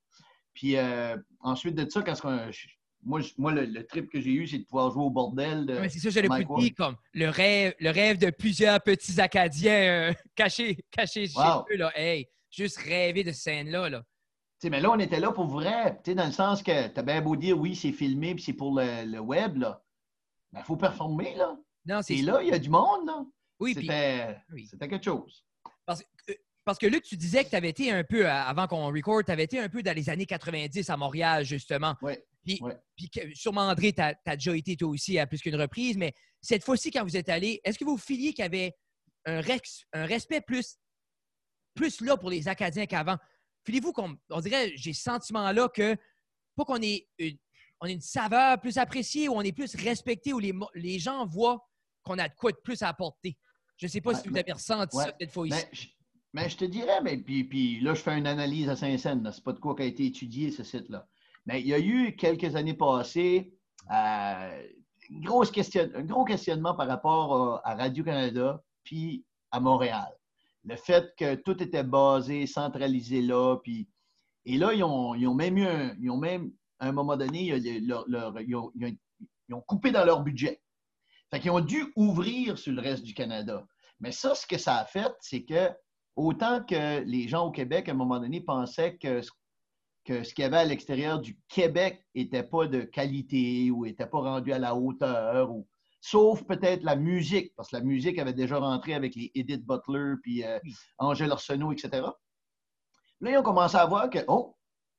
[0.54, 2.14] Puis euh, ensuite de ça, quand
[2.50, 2.68] je-
[3.04, 5.66] moi, je- moi, le, le trip que j'ai eu, c'est de pouvoir jouer au bordel.
[5.66, 9.20] De, Ouais, c'est ça, Mike vous dire, comme le rêve, le rêve de plusieurs petits
[9.20, 11.64] Acadiens euh, cachés, cachés Wow.
[11.68, 11.78] chez eux.
[11.78, 11.92] Là.
[11.94, 13.88] Hey, juste rêver de cette scène-là.
[13.90, 14.02] Là.
[14.64, 16.00] Mais là, on était là pour vrai.
[16.06, 18.74] Dans le sens que tu as bien beau dire, oui, c'est filmé puis c'est pour
[18.78, 19.82] le, le web, là.
[20.52, 21.56] Mais il faut performer, là.
[21.86, 23.24] Non, c'est Et là, il y a du monde, là.
[23.60, 24.66] Oui, C'était oui.
[24.70, 25.44] c'était quelque chose.
[25.84, 26.32] parce, que-
[26.64, 29.22] parce que Luc, tu disais que tu avais été un peu, euh, avant qu'on record,
[29.22, 31.94] tu avais été un peu dans les années 90 à Montréal, justement.
[32.00, 32.14] Oui.
[32.44, 32.76] Puis, Ouais.
[32.96, 36.12] puis que- sûrement, André, tu as, déjà été toi aussi à plus qu'une reprise, mais
[36.40, 38.72] cette fois-ci, quand vous êtes allé, est-ce que vous filiez qu'il y avait
[39.26, 40.76] un, respect plus,
[41.74, 43.16] plus là pour les Acadiens qu'avant?
[43.64, 45.96] Filez-vous qu'on on dirait, j'ai ce sentiment-là que,
[46.54, 47.38] pas qu'on ait une,
[47.80, 51.66] on une saveur plus appréciée ou on est plus respecté ou les, gens voient
[52.02, 53.38] qu'on a de quoi de plus à apporter.
[53.78, 55.66] Je ne sais pas Ouais, si vous avez ressenti ouais, ça cette fois Mais, ici.
[55.72, 55.88] je,
[56.34, 59.32] mais je te dirais, mais puis, puis là, je fais une analyse à Saint-Saëns.
[59.32, 61.08] C'est pas de quoi qui a été étudié, ce site-là.
[61.46, 63.52] Mais il y a eu quelques années passées
[63.92, 64.62] euh,
[65.10, 70.12] grosse question, un gros questionnement par rapport à, à Radio-Canada puis à Montréal.
[70.64, 73.88] Le fait que tout était basé, centralisé là, puis
[74.46, 77.16] et là, ils ont, ils ont même eu un, ils ont même, à un moment
[77.16, 78.04] donné, ils, ont,
[78.40, 78.72] ils ont-
[79.48, 80.60] ils ont coupé dans leur budget.
[81.30, 83.66] Fait qu'ils ont dû ouvrir sur le reste du Canada.
[84.00, 85.70] Mais ça, ce que ça a fait, c'est que
[86.16, 89.20] autant que les gens au Québec, à un moment donné, pensaient que,
[90.04, 94.06] que ce qu'il y avait à l'extérieur du Québec n'était pas de qualité ou n'était
[94.06, 95.66] pas rendu à la hauteur, ou,
[96.00, 100.14] sauf peut-être la musique, parce que la musique avait déjà rentré avec les Edith Butler,
[100.22, 100.58] puis euh,
[100.98, 102.06] Angèle Arsenault, etc.
[103.20, 104.54] Là, ils ont commencé à voir que, oh,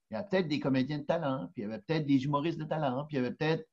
[0.10, 2.58] il y a peut-être des comédiens de talent, puis il y avait peut-être des humoristes
[2.58, 3.68] de talent, puis il y avait peut-être.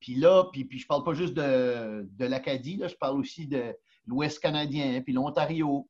[0.00, 3.46] Puis là, puis, puis je parle pas juste de, de l'Acadie, là, je parle aussi
[3.46, 5.88] de l'Ouest canadien, puis l'Ontario.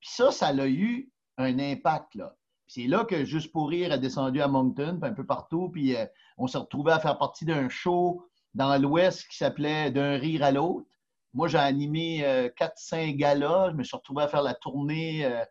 [0.00, 2.36] Puis ça, ça a eu un impact, là.
[2.66, 6.06] C'est là que Juste pour rire a descendu à Moncton, un peu partout, puis euh,
[6.38, 8.24] on s'est retrouvé à faire partie d'un show
[8.54, 10.86] dans l'Ouest qui s'appelait D'un rire à l'autre.
[11.34, 13.70] Moi, j'ai animé euh, 4-5 galas.
[13.72, 15.44] Je me suis retrouvé à faire la tournée euh,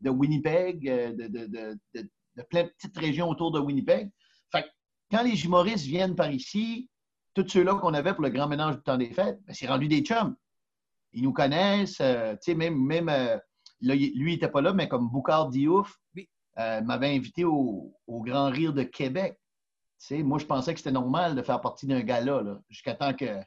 [0.00, 4.10] de Winnipeg, euh, de, plein de petites régions autour de Winnipeg.
[4.50, 4.64] Fait
[5.10, 6.88] quand les humoristes viennent par ici,
[7.34, 9.88] tous ceux-là qu'on avait pour le grand ménage du temps des fêtes, ben, c'est rendu
[9.88, 10.34] des chums.
[11.12, 12.02] Ils nous connaissent.
[12.42, 12.88] tu même,
[13.82, 16.00] lui, il n'était pas là, mais comme Boucard Diouf.
[16.58, 19.38] Euh, m'avait invité au, au Grand Rire de Québec.
[19.98, 23.14] Tu sais, moi, je pensais que c'était normal de faire partie d'un gala, jusqu'à temps
[23.14, 23.40] que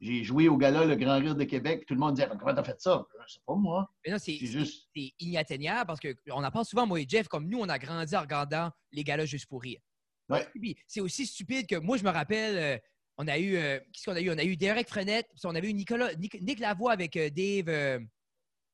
[0.00, 1.80] j'ai joué au gala Le Grand Rire de Québec.
[1.80, 3.06] puis Tout le monde disait Comment t'as fait ça?
[3.26, 3.90] Je sais pas, moi.
[4.04, 4.88] Mais non, c'est juste.
[5.18, 8.20] inatteignable parce qu'on en parle souvent, moi et Jeff, comme nous, on a grandi en
[8.20, 9.80] regardant les galas juste pour rire.
[10.28, 10.46] Ouais.
[10.86, 12.78] C'est aussi stupide que moi, je me rappelle, euh,
[13.16, 14.30] on a eu, euh, qu'est-ce qu'on a eu?
[14.30, 18.06] On a eu Derek Frenette, puis on avait eu Nicolas, Nick, Nick Lavoie avec Dave,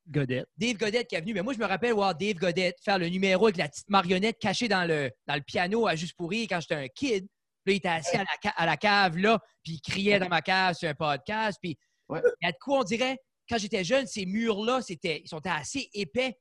[0.08, 0.46] Godette.
[0.56, 1.34] Dave Godette qui est venu.
[1.34, 4.38] Mais moi, je me rappelle voir Dave Godette faire le numéro avec la petite marionnette
[4.38, 7.26] cachée dans le, dans le piano à Juste pour rire quand j'étais un kid.
[7.64, 10.18] Puis là, il était assis à la, ca- à la cave, là, puis il criait
[10.18, 11.58] dans ma cave sur un podcast.
[11.62, 11.76] Puis
[12.08, 12.20] Ouais.
[12.40, 13.16] il y a de quoi, on dirait,
[13.48, 16.36] quand j'étais jeune, ces murs-là, c'était, ils sont assez épais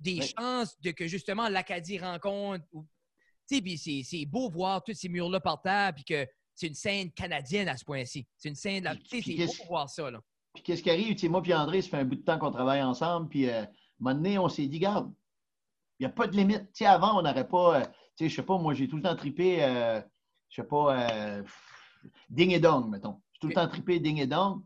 [0.00, 0.26] des Ouais.
[0.36, 2.64] chances de que justement l'Acadie rencontre.
[3.48, 6.66] Tu sais, puis c'est, c'est beau voir tous ces murs-là par terre, puis que c'est
[6.66, 8.26] une scène canadienne à ce point-ci.
[8.36, 10.20] C'est une scène, là, tu sais, c'est beau voir ça, là.
[10.56, 11.14] Puis qu'est-ce qui arrive?
[11.14, 13.28] Tu sais, moi puis André, ça fait un bout de temps qu'on travaille ensemble.
[13.28, 13.68] Puis, euh, à un
[14.00, 15.12] moment donné, on s'est dit, garde,
[16.00, 16.72] il n'y a pas de limite.
[16.72, 17.80] Tu sais, avant, on n'aurait pas.
[17.80, 17.84] euh,
[18.16, 20.00] tu sais, je sais pas, moi, j'ai tout le temps trippé, euh,
[20.48, 21.42] je sais pas, euh,
[22.30, 23.20] ding et dong, mettons.
[23.34, 24.62] J'ai tout le temps trippé ding et dong.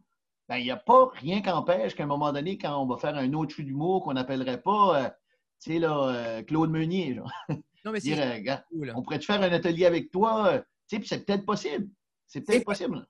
[0.48, 3.16] Ben, il n'y a pas rien qu'empêche qu'à un moment donné, quand on va faire
[3.16, 5.08] un autre show d'humour qu'on n'appellerait pas, euh,
[5.60, 7.30] tu sais, là, euh, Claude Meunier, genre,
[7.84, 10.60] Non, mais c'est dire, cool, on pourrait-tu faire un atelier avec toi?
[10.88, 11.88] Tu sais, puis c'est peut-être possible.
[12.28, 13.04] C'est peut-être possible.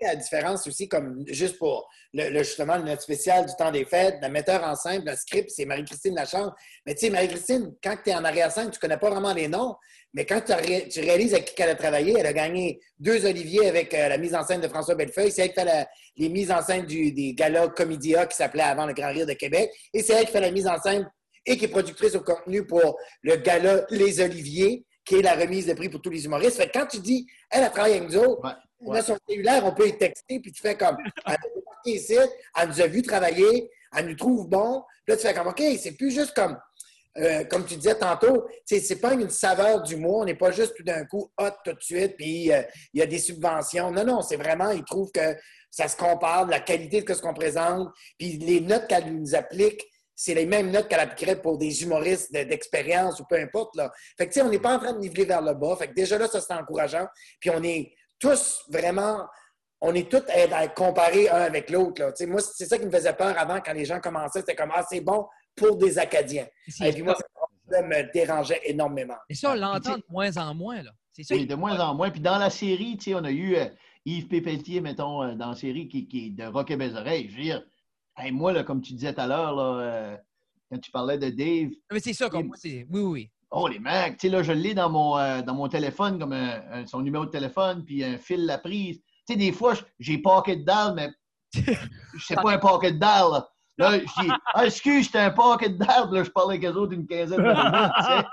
[0.00, 3.84] La différence aussi, comme juste pour le, le- justement le note spécial du temps des
[3.84, 6.52] fêtes, le metteur en scène, le script, c'est Marie-Christine Lachance.
[6.86, 9.74] Mais tu sais, Marie-Christine, quand tu es en arrière-scène, tu connais pas vraiment les noms,
[10.12, 13.26] mais quand tu, ré- tu réalises avec qui elle a travaillé, elle a gagné deux
[13.26, 15.30] Oliviers avec euh, la mise en scène de François Bellefeuille.
[15.32, 18.62] C'est elle qui fait la- les mises en scène du- des galas Comédia qui s'appelait
[18.62, 19.70] avant le Grand Rire de Québec.
[19.92, 21.10] Et c'est elle qui fait la mise en scène
[21.46, 25.66] et qui est productrice au contenu pour le gala Les Oliviers, qui est la remise
[25.66, 26.56] de prix pour tous les humoristes.
[26.56, 28.56] Fait que quand tu dis, elle a travaillé avec nous autres.
[28.84, 31.90] On a son cellulaire, on peut y texter, puis tu fais comme, elle a débarqué
[31.90, 32.16] ici,
[32.60, 34.82] elle nous a vu travailler, elle nous trouve bon.
[35.04, 36.58] Puis là, tu fais comme, OK, c'est plus juste comme,
[37.18, 40.82] euh, comme tu disais tantôt, c'est pas une saveur d'humour, on n'est pas juste tout
[40.82, 43.90] d'un coup hot tout de suite, puis euh, il y a des subventions.
[43.92, 45.36] Non, non, c'est vraiment, ils trouvent que
[45.70, 49.82] ça se compare, la qualité de ce qu'on présente, puis les notes qu'elle nous applique,
[50.16, 53.74] c'est les mêmes notes qu'elle appliquerait pour des humoristes de- d'expérience ou peu importe.
[53.76, 53.90] Là.
[54.16, 55.74] Fait que, tu sais, on n'est pas en train de niveler vers le bas.
[55.76, 57.06] Fait que déjà là, ça, c'est encourageant.
[57.40, 59.26] Puis on est tous vraiment,
[59.80, 62.00] on est tous à, à comparer un avec l'autre.
[62.02, 62.12] là.
[62.12, 64.40] Tu sais, Moi, c'est ça qui me faisait peur avant quand les gens commençaient.
[64.40, 66.46] C'était comme, ah, c'est bon pour des Acadiens.
[66.68, 67.14] C'est- Et puis moi,
[67.70, 69.16] ça me dérangeait énormément.
[69.28, 70.90] Et ça, on tu l'entend de moins en moins, là.
[71.12, 71.34] C'est ça.
[71.34, 72.10] Oui, de moins en moins.
[72.10, 73.66] Puis dans la série, tu sais, on a eu euh,
[74.04, 77.28] Yves Pépeltier, mettons, euh, dans la série, qui, qui est de Rock et Belles Oreilles.
[77.30, 77.62] Je veux dire,
[78.18, 80.16] hey, moi, là, comme tu disais tout à l'heure, là, euh,
[80.70, 82.84] quand tu parlais de Dave, Mais c'est ça, comme moi, c'est.
[82.90, 83.30] Oui, oui, oui.
[83.56, 86.32] Oh les mecs, tu sais, là, je l'ai dans mon, euh, dans mon téléphone, comme
[86.32, 88.98] un- un- son numéro de téléphone, puis un fil la prise.
[89.26, 91.10] Tu sais, des fois, j'ai pocket dalle, mais
[92.26, 93.30] c'est pas un pocket dalle.
[93.32, 96.08] Là, Là, je dis, ah, excuse, c'était un pocket dalle.
[96.12, 98.26] Là, je parlais avec eux autres une quinzaine de minutes.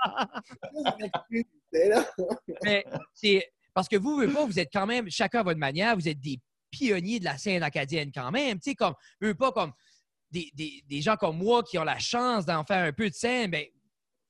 [2.64, 5.96] Mais c'est parce que vous, vous, pas, vous êtes quand même, chacun à votre manière,
[5.96, 6.38] vous êtes des
[6.70, 8.58] pionniers de la scène acadienne quand même.
[8.60, 9.72] Tu sais, comme, eux pas comme
[10.30, 13.14] des, des- des gens comme moi qui ont la chance d'en faire un peu de
[13.14, 13.64] scène, ben,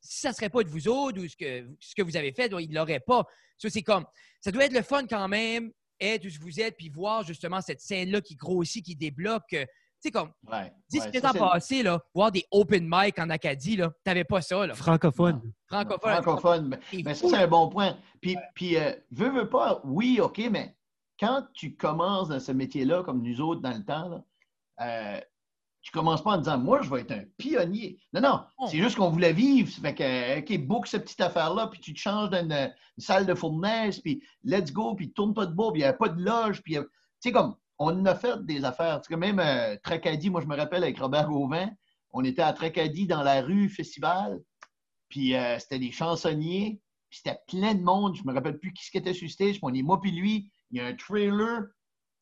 [0.02, 2.32] si ça ne serait pas de vous autres ou ce que, ce que vous avez
[2.32, 3.24] fait, ils ne l'auraient pas.
[3.56, 4.04] Ça, c'est comme,
[4.40, 7.80] ça doit être le fun quand même, être où vous êtes, puis voir justement cette
[7.80, 9.52] scène-là qui grossit, qui débloque.
[9.54, 9.64] euh,
[10.04, 13.16] Tu sais, comme, Ouais, 10 ouais, ans ça, c'est- passés, là, voir des open mic
[13.20, 14.74] en Acadie, là, t'avais pas ça, là.
[14.74, 15.52] Francophone.
[15.68, 16.12] Francophone.
[16.22, 16.68] francophone.
[16.68, 17.96] Mais, C'est mais ça, c'est un bon point.
[18.20, 20.74] Puis, puis euh, veux, veux pas, oui, OK, mais
[21.20, 24.24] quand tu commences dans ce métier-là, comme nous autres dans le temps, là,
[24.80, 25.20] euh,
[25.82, 27.98] tu commences pas en disant, moi, je vais être un pionnier.
[28.12, 28.66] Non, non, Oh.
[28.70, 29.68] c'est juste qu'on voulait vivre.
[29.68, 33.34] Fait que, OK, book cette petite affaire-là, puis tu te changes d'une une salle de
[33.34, 36.22] fournaise, puis let's go, puis tourne pas de beau, puis il n'y a pas de
[36.22, 36.80] loge, puis, tu
[37.20, 39.00] sais, comme, on a fait des affaires.
[39.00, 41.68] Tu sais, même euh, Tracadie, moi, je me rappelle avec Robert Gauvin,
[42.12, 44.38] on était à Tracadie dans la rue Festival,
[45.08, 48.14] puis euh, c'était des chansonniers, puis c'était plein de monde.
[48.14, 49.52] Je me rappelle plus qui était sur le stage.
[49.54, 51.64] Puis on est moi puis lui, il y a un trailer,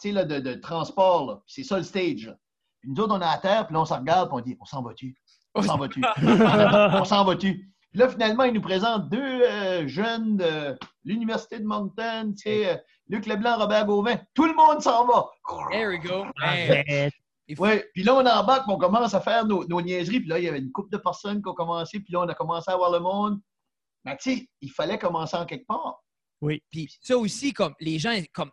[0.01, 1.43] tu sais, là, de, de transport, là.
[1.47, 2.37] C'est ça le stage, là.
[2.81, 4.57] Puis nous autres, on est à terre, puis là, on se regarde, puis on dit,
[4.61, 5.15] on s'en va-tu?
[5.55, 6.03] On s'en va-tu?
[6.23, 7.71] on s'en va-tu?
[7.91, 12.69] Puis là, finalement, il nous présente deux euh, jeunes de l'Université de Moncton, tu sais,
[12.69, 12.77] euh,
[13.09, 14.17] Luc Leblanc, Robert Gauvin.
[14.35, 15.27] Tout le monde s'en va.
[15.71, 16.25] There we go.
[16.39, 17.65] C'est fou.
[17.65, 20.21] Ouais, puis là, on embarque, puis on commence à faire nos, nos niaiseries.
[20.21, 22.29] Puis là, il y avait une couple de personnes qui ont commencé, puis là, on
[22.29, 23.41] a commencé à voir le monde.
[24.05, 26.01] Mais tu sais, il fallait commencer en quelque part.
[26.71, 28.51] Puis ça aussi, comme les gens, comme.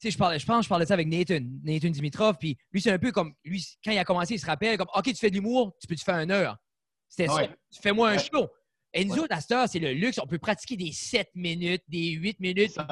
[0.00, 2.56] Sais, je, parlais, je pense que je parlais de ça avec Nathan, Nathan Dimitrov, puis
[2.72, 3.34] lui, c'est un peu comme.
[3.44, 5.86] Lui, quand il a commencé, il se rappelle, comme OK, tu fais de l'humour, tu
[5.88, 6.56] peux te faire une heure.
[7.08, 7.46] C'était Ouais.
[7.46, 7.52] ça.
[7.72, 8.48] Tu fais-moi un show.
[8.94, 9.20] Et nous Ouais.
[9.20, 10.18] autres, à cette heure, c'est le luxe.
[10.22, 12.70] On peut pratiquer des 7 minutes, des 8 minutes.
[12.72, 12.86] Ça.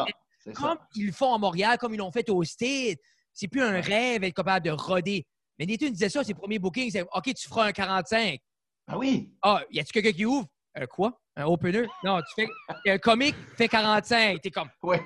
[0.45, 0.77] Comme ça.
[0.95, 2.99] ils le font à Montréal, comme ils l'ont fait au State.
[3.33, 3.81] C'est plus un Ouais.
[3.81, 5.27] rêve d'être capable de roder.
[5.59, 8.41] Mais Nathan disait ça, ses premiers bookings, c'est OK, tu feras un 45.
[8.89, 9.31] Ah oui.
[9.43, 10.47] Ah, y a-tu quelqu'un qui ouvre?
[10.75, 11.21] Un quoi?
[11.37, 11.87] Un opener?
[12.05, 12.91] Non, tu fais.
[12.91, 14.41] Un comique fait 45.
[14.41, 14.69] T'es comme.
[14.83, 15.01] Ouais.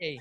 [0.00, 0.18] Hey.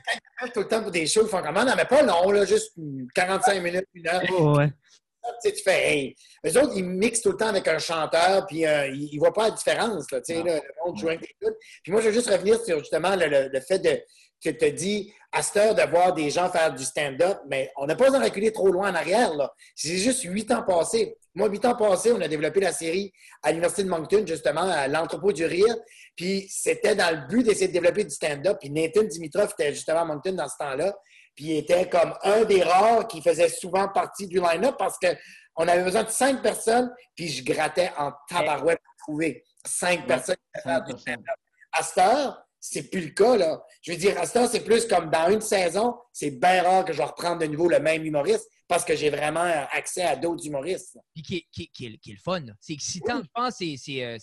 [0.54, 1.64] Tout le temps pour des shows, ils font comment?
[1.64, 2.74] Non, mais pas long, là, juste
[3.14, 4.22] 45 minutes, une heure.
[4.32, 4.68] Oh, ouais.
[4.68, 6.16] Tu sais, tu fais, hey.
[6.46, 9.34] Eux autres, ils mixent tout le temps avec un chanteur, puis euh, ils ne voient
[9.34, 10.12] pas la différence.
[10.12, 11.36] Là, tu sais, là, le monde joue avec.
[11.84, 14.00] Puis moi, je veux juste revenir sur justement le, le- le fait de.
[14.42, 17.86] Tu te dis, à cette heure, de voir des gens faire du stand-up, mais on
[17.86, 19.34] n'a pas besoin de reculer trop loin en arrière.
[19.34, 19.52] là.
[19.76, 21.18] C'est juste huit ans passés.
[21.34, 23.12] Moi, huit ans passés, on a développé la série
[23.44, 25.76] à l'Université de Moncton, justement, à l'entrepôt du rire.
[26.16, 28.58] Puis c'était dans le but d'essayer de développer du stand-up.
[28.60, 30.96] Puis Nathan Dimitrov était justement à Moncton dans ce temps-là.
[31.36, 35.68] Puis il était comme un des rares qui faisait souvent partie du line-up parce qu'on
[35.68, 36.90] avait besoin de cinq personnes.
[37.16, 41.36] Puis je grattais en tabarouette pour trouver cinq personnes qui du stand-up.
[41.74, 43.38] À cette heure, c'est plus le cas.
[43.38, 43.62] Là.
[43.82, 46.86] Je veux dire, à cette heure, c'est plus comme dans une saison, c'est bien rare
[46.86, 50.16] que je vais reprendre de nouveau le même humoriste parce que j'ai vraiment accès à
[50.16, 50.98] d'autres humoristes.
[51.14, 52.40] Puis qui, est- qui est- qui est- qui est le fun.
[52.42, 52.54] là.
[52.60, 53.56] C'est excitant, je pense.
[53.58, 54.18] c'est- c'est, euh,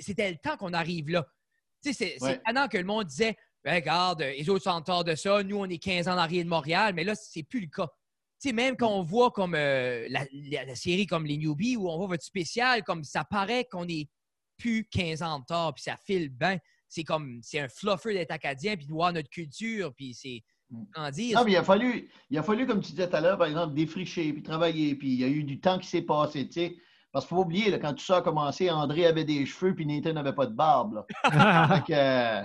[0.00, 1.26] C'était le temps qu'on arrive là.
[1.82, 2.40] Tu sais, c'est Ouais.
[2.46, 5.42] pendant que le monde disait Ben, Regarde, les autres sont en tort de ça.
[5.42, 6.92] Nous, on est 15 ans en arrière de Montréal.
[6.94, 7.88] Mais là, c'est plus le cas.
[8.38, 11.76] Tu sais, même quand on voit comme euh, la, la- la série comme les Newbies
[11.78, 14.06] où on voit votre spécial, comme ça paraît qu'on est
[14.58, 16.58] plus 15 ans de tard, puis ça file bien.
[16.88, 20.84] C'est comme, c'est un fluffer d'être acadien, puis de voir notre culture, puis c'est, Mm.
[20.94, 23.20] comment dire, Non, mais il a fallu, il a fallu, comme tu disais tout à
[23.20, 26.02] l'heure, par exemple, défricher, puis travailler, puis il y a eu du temps qui s'est
[26.02, 26.76] passé, tu sais.
[27.12, 29.74] Parce qu'il faut pas oublier, là, quand tout ça a commencé, André avait des cheveux,
[29.74, 30.94] puis Nathan n'avait pas de barbe.
[30.94, 31.06] Là.
[31.90, 32.42] Euh,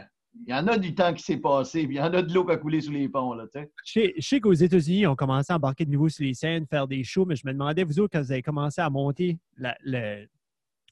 [0.47, 2.32] il y en a du temps qui s'est passé, puis il y en a de
[2.34, 3.71] l'eau qui a coulé sous les ponts, là, tu sais.
[3.86, 6.67] Je sais, je sais qu'aux États-Unis, on commençait à embarquer de nouveau sur les scènes,
[6.67, 9.39] faire des shows, mais je me demandais, vous autres, quand vous avez commencé à monter
[9.58, 10.28] la- le,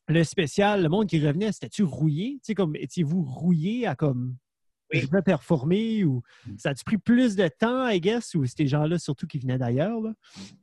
[0.08, 2.34] le spécial, le monde qui revenait, c'était-tu rouillé?
[2.36, 4.36] Tu sais, comme, étiez-vous rouillé à comme.
[4.94, 5.02] Oui.
[5.02, 6.22] Je vais performer ou
[6.58, 10.00] ça a-tu pris plus de temps, I guess, ou c'était gens-là surtout qui venaient d'ailleurs?
[10.00, 10.14] là?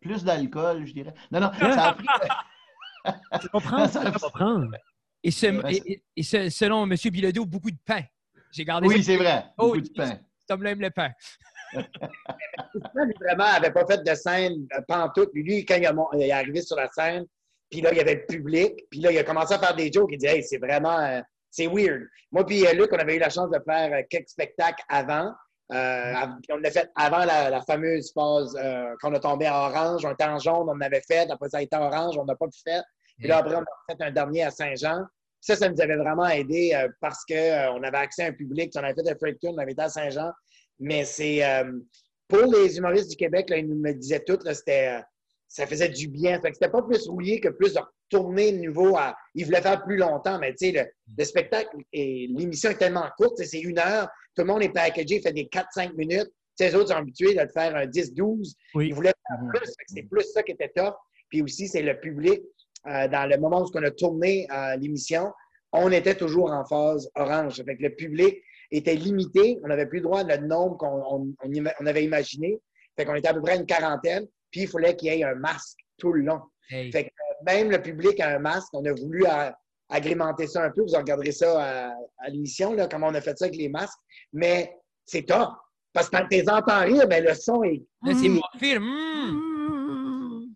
[0.01, 1.13] Plus d'alcool, je dirais.
[1.31, 2.07] Non, non, ça a pris.
[3.05, 4.71] Ça va prendre, ça prendre.
[5.23, 6.97] et, ce- et- et- et ce- selon M.
[7.13, 8.01] Bilodeau, beaucoup de pain.
[8.51, 9.03] J'ai gardé Oui, ça.
[9.03, 9.45] c'est vrai.
[9.59, 10.19] Oh, Beaucoup de pain.
[10.49, 11.11] Homme-là aime le pain.
[13.21, 15.31] Vraiment, n'avait pas fait de scène euh, pantoute.
[15.35, 17.27] Lui, quand il est arrivé sur la scène,
[17.75, 19.91] puis là, il y avait le public, puis là, il a commencé à faire des
[19.91, 20.11] jokes.
[20.13, 22.07] Il dit, hey, c'est vraiment, euh, c'est weird.
[22.31, 25.33] Moi, puis euh, Luc, on avait eu la chance de faire euh, quelques spectacles avant.
[25.71, 30.05] On l'a fait avant la, fameuse phase euh, qu'on a tombé à orange.
[30.05, 31.29] On était jaune, on en avait fait.
[31.29, 32.85] Après, ça a été orange, on n'a pas pu faire.
[33.19, 35.03] Puis là, après, on a fait un dernier à Saint-Jean.
[35.41, 38.73] Ça, ça nous avait vraiment aidé parce qu'on avait accès à un public.
[38.77, 40.31] On avait fait un Freak Tour, on avait été à Saint-Jean.
[40.79, 41.43] Mais c'est
[42.29, 45.01] pour les humoristes du Québec, là, ils me disaient tout, c'était,
[45.55, 46.41] ça faisait du bien.
[46.41, 49.17] Fait que c'était pas plus rouillé que plus de retourner de nouveau à.
[49.35, 50.85] Ils voulaient faire plus longtemps, mais tu sais, le,
[51.17, 54.09] le spectacle et l'émission est tellement courte, c'est une heure.
[54.35, 56.31] Tout le monde est packagé, fait des 4-5 minutes.
[56.59, 58.55] Les autres sont habitués de faire un 10-12.
[58.75, 58.89] Oui.
[58.89, 59.61] Ils voulaient faire plus.
[59.67, 60.97] Fait que C'est plus ça qui était top.
[61.29, 62.43] Puis aussi, c'est le public.
[62.87, 65.33] Euh, dans le moment où on a tourné euh, l'émission,
[65.73, 67.63] on était toujours en phase orange.
[67.65, 68.37] Fait que le public
[68.71, 69.59] était limité.
[69.65, 72.59] On n'avait plus le droit à le nombre qu'on on- on ima- on avait imaginé.
[72.97, 74.27] Fait qu'on était à peu près une quarantaine.
[74.55, 76.41] Puis il fallait qu'il y ait un masque tout le long.
[76.71, 76.93] Hey.
[76.93, 78.69] Fait que euh, même le public a un masque.
[78.73, 79.51] On a voulu euh,
[79.89, 80.83] agrémenter ça un peu.
[80.83, 83.99] Vous regarderez ça à, à l'émission, là, comment on a fait ça avec les masques.
[84.33, 84.73] Mais
[85.05, 85.51] c'est top.
[85.93, 87.83] Parce que quand tu les entends rire, ben, le son est.
[88.07, 88.85] C'est mon film.
[88.85, 90.55] Mm.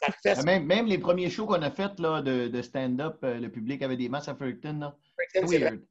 [0.00, 2.62] Ça te fait Euh, Même, même les premiers shows qu'on a fait là, de, de
[2.62, 4.90] stand-up, euh, le public avait des masses à Fredericton.
[5.34, 5.82] c'est weird.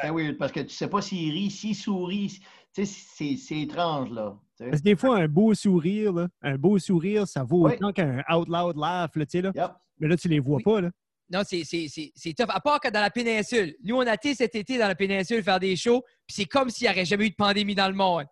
[0.00, 2.38] C'est weird parce que tu sais pas s'il rit, s'il sourit.
[2.72, 4.38] Tu sais, c'est c'est étrange, là.
[4.58, 7.74] Parce que des fois, un beau sourire, là, un beau sourire, ça vaut Oui.
[7.74, 9.52] autant qu'un out loud laugh, là, tu sais, là.
[9.54, 9.70] Yep.
[9.98, 10.62] Mais là, tu les vois Oui.
[10.62, 10.90] pas, là.
[11.30, 12.48] Non, c'est, c'est, c'est, c'est tough.
[12.48, 13.74] À part que dans la péninsule.
[13.84, 16.70] Nous, on a été cet été dans la péninsule faire des shows, puis c'est comme
[16.70, 18.24] s'il n'y aurait jamais eu de pandémie dans le monde.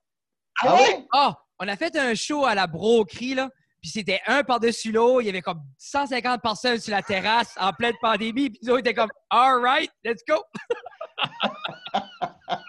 [0.62, 1.06] Ah ouais?
[1.12, 3.50] Ah, on a fait un show à la broquerie, là,
[3.82, 5.22] puis c'était un par-dessus l'autre.
[5.22, 8.78] Il y avait comme 150 personnes sur la terrasse en pleine pandémie, puis nous autres,
[8.78, 10.42] on était comme «All right, let's go!»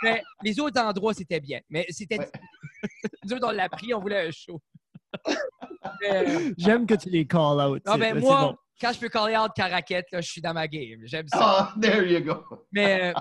[0.03, 1.59] Mais les autres endroits, c'était bien.
[1.69, 2.19] Mais c'était...
[2.19, 2.29] Ouais.
[3.23, 4.61] Nous autres, on l'a pris, on voulait un show.
[6.01, 7.81] Mais, euh, J'aime que tu les call out.
[7.85, 8.57] non, ben moi, bon.
[8.81, 11.01] quand je peux caller out Caraquette, là, je suis dans ma game.
[11.03, 11.39] J'aime ça.
[11.41, 12.43] Ah, there you go.
[12.71, 13.19] Mais euh,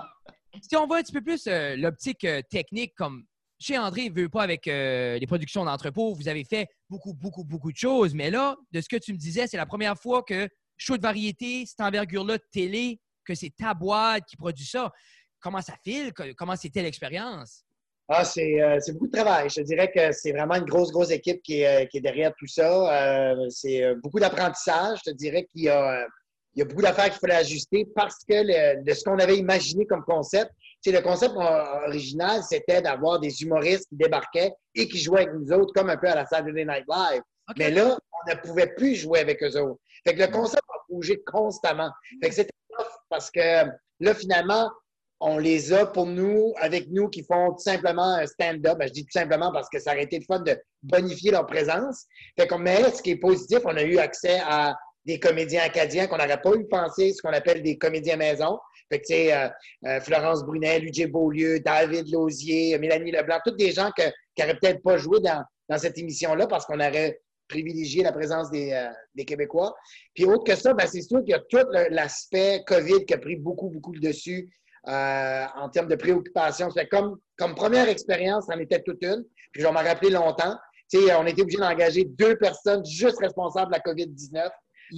[0.61, 3.25] si on voit un petit peu plus euh, l'optique euh, technique, comme
[3.59, 7.43] chez André, il veut pas avec euh, les productions d'entrepôt, vous avez fait beaucoup, beaucoup,
[7.43, 8.13] beaucoup de choses.
[8.13, 11.01] Mais là, de ce que tu me disais, c'est la première fois que show de
[11.01, 14.91] variété, cette envergure-là de télé, que c'est ta boîte qui produit ça.
[15.39, 16.13] Comment ça file?
[16.35, 17.63] Comment c'était l'expérience?
[18.09, 19.49] Ah, c'est euh, c'est beaucoup de travail.
[19.49, 22.01] Je te dirais que c'est vraiment une grosse, grosse équipe qui est, euh, qui est
[22.01, 23.31] derrière tout ça.
[23.33, 24.99] Euh, c'est euh, beaucoup d'apprentissage.
[25.05, 26.07] Je te dirais qu'il y a, euh,
[26.55, 29.37] il y a beaucoup d'affaires qu'il fallait ajuster parce que le- de ce qu'on avait
[29.37, 34.97] imaginé comme concept, c'est le concept original, c'était d'avoir des humoristes qui débarquaient et qui
[34.99, 37.21] jouaient avec nous autres, comme un peu à la Saturday Night Live.
[37.57, 39.79] Mais là, on ne pouvait plus jouer avec eux autres.
[40.05, 41.89] Fait que le concept a bougé constamment.
[42.23, 43.65] Fait que c'était tough parce que
[43.99, 44.69] là, finalement,
[45.19, 48.77] on les a pour nous, avec nous, qui font tout simplement un stand-up.
[48.77, 51.45] Ben, je dis tout simplement parce que ça aurait été le fun de bonifier leur
[51.45, 52.05] présence.
[52.37, 54.75] Fait qu'on, mais ce qui est positif, on a eu accès à
[55.05, 58.59] des comédiens acadiens qu'on n'aurait pas eu pensé, ce qu'on appelle des comédiens maison.
[58.91, 59.49] Fait que, tu euh,
[59.85, 64.57] euh, Florence Brunet, Lucie Beaulieu, David Lausier, Mélanie Leblanc, tous des gens que, qui n'auraient
[64.59, 68.89] peut-être pas joué dans, dans cette émission-là parce qu'on aurait privilégié la présence des, euh,
[69.15, 69.73] des Québécois.
[70.13, 73.17] Puis autre que ça, ben, c'est sûr qu'il y a tout l'aspect COVID qui a
[73.17, 74.49] pris beaucoup, beaucoup le dessus
[74.87, 76.69] euh, en termes de préoccupation.
[76.89, 79.23] Comme, comme première expérience, ça en était toute une.
[79.51, 80.57] Puis je vais m'en rappeler longtemps.
[80.89, 84.49] Tu sais, on était obligé d'engager deux personnes juste responsables de la COVID-19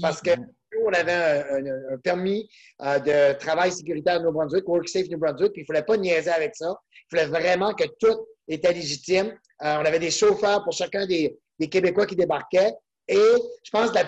[0.01, 0.31] parce que
[0.85, 2.47] on avait un, permis
[2.81, 5.97] euh, de travail sécuritaire à New Brunswick, WorkSafe New Brunswick, puis il ne fallait pas
[5.97, 6.75] niaiser avec ça.
[7.11, 9.33] Il fallait vraiment que tout était légitime.
[9.63, 11.37] Euh, on avait des chauffeurs pour chacun des,
[11.69, 12.73] Québécois qui débarquaient.
[13.07, 13.17] Et
[13.63, 14.01] je pense, je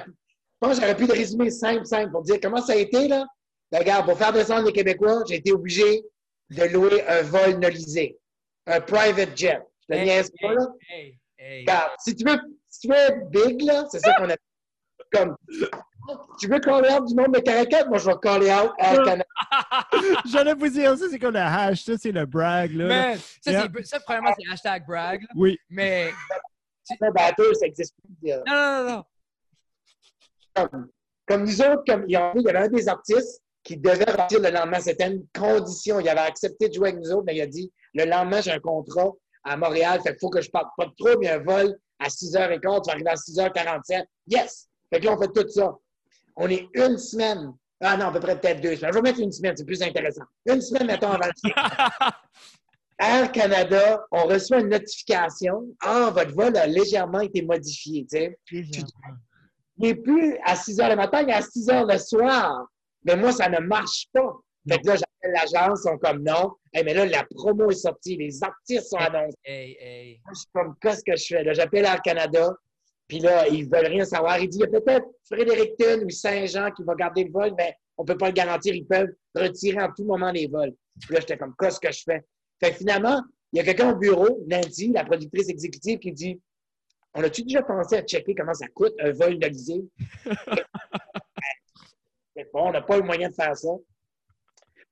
[0.59, 3.25] pense que j'aurais pu le résumer simple, simple, pour dire comment ça a été, là.
[3.71, 6.03] Ben, regarde, pour faire descendre les Québécois, j'ai été obligé
[6.49, 8.17] de louer un vol nolisé,
[8.67, 9.61] un private jet.
[9.89, 10.67] Je te Hey, niaise pas, là.
[10.89, 11.59] Hey, hey.
[11.61, 12.37] Regarde, si tu veux,
[12.69, 14.35] si tu veux être big, là, c'est ça qu'on a
[15.13, 15.35] comme.
[16.39, 17.85] Tu veux call out du monde de Caracat?
[17.85, 19.25] Moi, je vais call out Air Canada.
[20.25, 22.87] J'allais vous dire, ça, c'est comme le hash, ça, c'est le brag, là.
[22.87, 23.67] Man, ça, Yeah.
[23.83, 25.21] ça, premièrement, c'est hashtag brag.
[25.21, 25.27] là.
[25.35, 25.57] Oui.
[25.69, 26.11] Mais
[26.99, 28.31] Le batteur, ça n'existe plus.
[28.31, 29.03] non, non, non, non.
[30.55, 30.89] Comme,
[31.27, 33.77] comme nous autres, comme il y en a- il y avait un des artistes qui
[33.77, 34.79] devait partir le lendemain.
[34.79, 35.99] C'était une condition.
[35.99, 38.51] Il avait accepté de jouer avec nous autres, mais il a dit le lendemain, j'ai
[38.51, 39.11] un contrat
[39.43, 42.07] à Montréal, fait qu'il faut que je parte pas de trop, mais un vol à
[42.07, 44.05] 6h15, tu vas arriver à 6h47.
[44.27, 44.67] Yes!
[44.91, 45.75] Fait que là, on fait tout ça.
[46.35, 47.53] On est une semaine.
[47.81, 48.91] Ah non, à peu près peut-être deux semaines.
[48.93, 50.23] Je vais mettre une semaine, c'est plus intéressant.
[50.45, 51.51] Une semaine, mettons, avant le
[52.99, 55.63] Air Canada, on reçoit une notification.
[55.81, 58.05] Ah, votre vol a légèrement été modifié.
[58.07, 58.37] tu sais.
[58.51, 58.85] Il
[59.77, 62.67] n'est plus à 6 heures le matin, il est à 6 heures le soir.
[63.03, 64.33] Mais moi, ça ne marche pas.
[64.69, 66.53] Fait que là, j'appelle l'agence, ils sont comme non.
[66.71, 69.35] Hey, mais là, la promo est sortie, les artistes sont annoncés.
[69.43, 70.21] Hey, hey.
[70.23, 71.43] Moi, je suis comme, qu'est-ce que je fais?
[71.43, 72.53] Là, j'appelle Air Canada,
[73.07, 74.39] puis là, ils veulent rien savoir.
[74.39, 77.75] Il dit, il y a peut-être Fredericton ou Saint-Jean qui va garder le vol, mais
[77.97, 78.75] on peut pas le garantir.
[78.75, 80.73] Ils peuvent retirer en tout moment les vols.
[81.01, 82.23] Puis là, j'étais comme, qu'est-ce que je fais?
[82.63, 86.41] Fait que finalement, il y a quelqu'un au bureau, lundi, la productrice exécutive, qui dit,
[87.13, 89.83] on a-tu déjà pensé à checker comment ça coûte un vol d'Alizé?
[92.53, 93.69] Bon, on n'a pas le moyen de faire ça.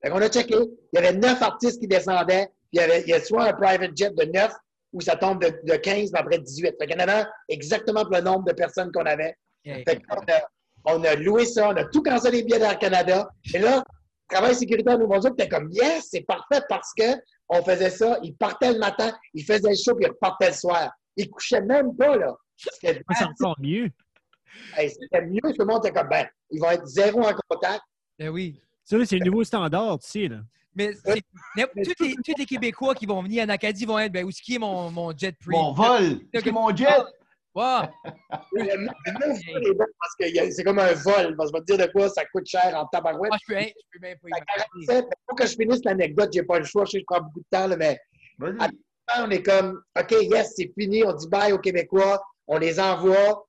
[0.02, 0.56] Fait qu'on a checké.
[0.56, 2.48] Il y avait neuf artistes qui descendaient.
[2.72, 4.54] Puis il y avait il y a soit un private jet de neuf
[4.92, 6.76] ou ça tombe de, de 15, mais après 18.
[6.80, 9.36] Fait qu'il y en avait exactement le nombre de personnes qu'on avait.
[9.66, 9.84] hey.
[9.88, 10.42] Fait qu'on a,
[10.86, 13.30] on a loué ça, on a tout cancellé les billets d'Air Canada.
[13.54, 13.84] Et là,
[14.30, 17.16] travail sécuritaire nous Nouveau-Brunswick, était comme yes, c'est parfait parce que
[17.50, 18.20] on faisait ça.
[18.24, 20.92] Ils partaient le matin, ils faisaient le show, puis ils repartaient le soir.
[21.18, 22.36] Ils couchaient même pas, là.
[22.56, 23.90] C'était C'est encore mieux.
[24.78, 25.42] Hey, c'était mieux.
[25.42, 27.82] Tout le monde était comme ben, ils vont être zéro en contact.
[28.18, 28.60] Ben oui.
[28.84, 30.40] Ça, c'est le nouveau standard, tu sais, là.
[30.76, 34.30] Mais tous, les, tous les Québécois qui vont venir en Acadie vont être, ben, où
[34.30, 35.56] est-ce qui est mon, mon jet free?
[35.56, 36.88] Mon vol, c'est mon jet.
[37.56, 37.84] Wow.
[38.56, 38.76] Est
[39.78, 41.36] parce que c'est comme un vol.
[41.36, 43.32] Parce que je vais te dire de quoi ça coûte cher en tabarouette.
[43.34, 44.86] Ah, je peux, hein, je peux même pas À imaginer.
[44.86, 47.06] 47, il faut que je finisse l'anecdote, j'ai pas le choix, je sais que je
[47.08, 48.00] prends beaucoup de temps, là, mais
[48.38, 48.70] Vas-y.
[49.18, 53.46] on est comme, OK, yes, c'est fini, on dit bye aux Québécois, on les envoie.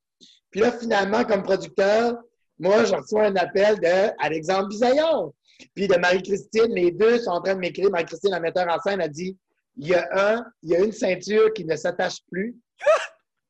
[0.51, 2.19] Puis là, finalement, comme producteur,
[2.59, 5.33] moi, je reçois un appel de Alexandre Bisaillon,
[5.75, 6.75] puis de Marie-Christine.
[6.75, 7.91] Les deux sont en train de m'écrire.
[7.91, 9.37] Marie-Christine, la metteur en scène, a dit,
[9.77, 12.57] il y a un, il y a une ceinture qui ne s'attache plus.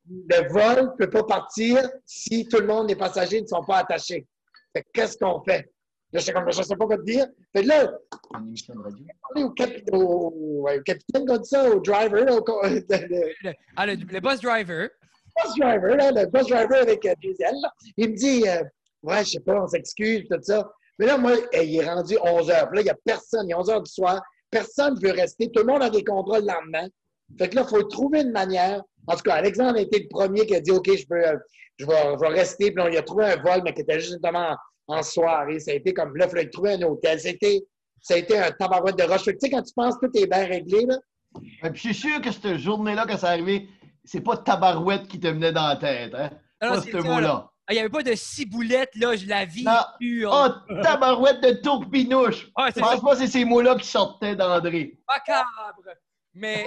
[0.09, 3.79] Le vol ne peut pas partir si tout le monde, les passagers, ne sont pas
[3.79, 4.27] attachés.
[4.75, 5.71] Fait que qu'est-ce qu'on fait?
[6.13, 7.27] Là, je je sais pas quoi te dire.
[7.55, 7.93] Fait que là,
[9.23, 12.81] parler au, capi- au- au capitaine comme ça, au driver, au, le,
[13.45, 14.89] le ah, le, le bus driver.
[15.37, 18.63] Bus driver, là, le bus driver avec euh, des ailes, là, il me dit euh,
[19.03, 20.71] Ouais, je sais pas, on s'excuse, tout ça.
[20.99, 22.69] Mais là, moi, eh, il est rendu 11 heures.
[22.69, 24.21] Puis là, il n'y a personne, il est 11 heures du soir.
[24.51, 25.51] Personne ne veut rester.
[25.51, 26.89] Tout le monde a des contrats le lendemain.
[27.39, 28.83] Fait que là, il faut trouver une manière.
[29.07, 31.37] En tout cas, Alexandre a été le premier qui a dit OK, je peux euh,
[31.79, 32.73] je vais, je rester.
[32.73, 34.55] Puis là, il a trouvé un vol, mais qui était justement
[34.89, 35.59] en, soirée.
[35.61, 37.19] Ça a été comme là, il fallait trouver un hôtel.
[37.19, 37.61] C'était.
[38.03, 39.25] Ça a été un tabarouette de roche.
[39.25, 40.99] Tu sais, quand tu penses que tout est bien réglé, là,
[41.65, 43.69] Et je suis sûr que cette journée-là, quand c'est arrivé,
[44.05, 46.15] c'est pas tabarouette qui te venait dans la tête.
[46.15, 46.31] Hein?
[46.61, 47.21] Ah, non, Pas ce mot-là.
[47.21, 47.47] là.
[47.67, 49.65] Ah, Il n'y avait pas de ciboulette, là, je la vis.
[49.99, 50.49] Plus, Oh,
[50.83, 52.49] tabarouette de tourpinouche!
[52.57, 54.99] Ah, Je ça, pense pas que c'est ces mots-là qui sortaient d'André.
[55.09, 55.95] macabre.
[56.35, 56.67] Mais,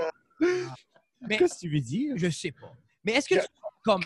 [1.22, 2.14] mais Qu'est-ce que tu veux dire?
[2.18, 2.72] je sais pas.
[3.04, 3.48] Mais est-ce que, tu,
[3.84, 4.02] comme,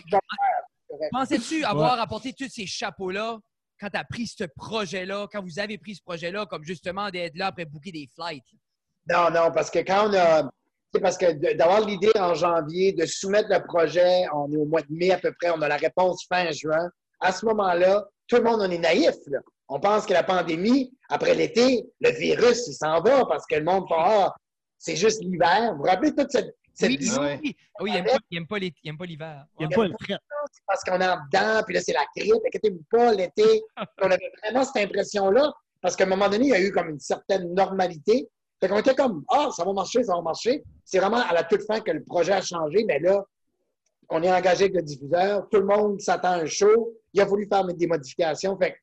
[1.12, 3.38] pensais-tu avoir apporté tous ces chapeaux-là
[3.80, 7.36] quand tu as pris ce projet-là, quand vous avez pris ce projet-là, comme justement d'être
[7.36, 8.44] là après booker des flights?
[9.08, 10.50] Non, non, parce que quand on a.
[10.94, 14.80] C'est parce que d'avoir l'idée en janvier, de soumettre le projet, on est au mois
[14.80, 16.88] de mai à peu près, on a la réponse fin juin.
[17.20, 19.14] À ce moment-là, tout le monde, on est naïf.
[19.26, 19.40] Là.
[19.68, 23.64] On pense que la pandémie, après l'été, le virus, il s'en va parce que le
[23.64, 24.34] monde fait Ah,
[24.78, 25.72] c'est juste l'hiver.
[25.72, 26.54] Vous vous rappelez toute cette.
[26.72, 27.20] cette Oui, vision?
[27.22, 27.56] oui, oui.
[27.74, 29.44] Ah oui, il n'aime pas, il aime pas les- il aime pas l'hiver.
[29.60, 30.16] Il n'y a pas le fret.
[30.52, 33.62] c'est parce qu'on est en dedans, puis là, c'est la grippe, inquiétez-vous pas, l'été.
[34.02, 36.88] on avait vraiment cette impression-là, parce qu'à un moment donné, il y a eu comme
[36.88, 38.26] une certaine normalité.
[38.60, 40.62] Fait qu'on était comme, ah, ça va marcher, ça va marcher.
[40.84, 43.24] C'est vraiment à la toute fin que le projet a changé, mais là,
[44.10, 47.24] on est engagé avec le diffuseur, tout le monde s'attend à un show, il a
[47.24, 48.56] voulu faire des modifications.
[48.58, 48.76] Fait que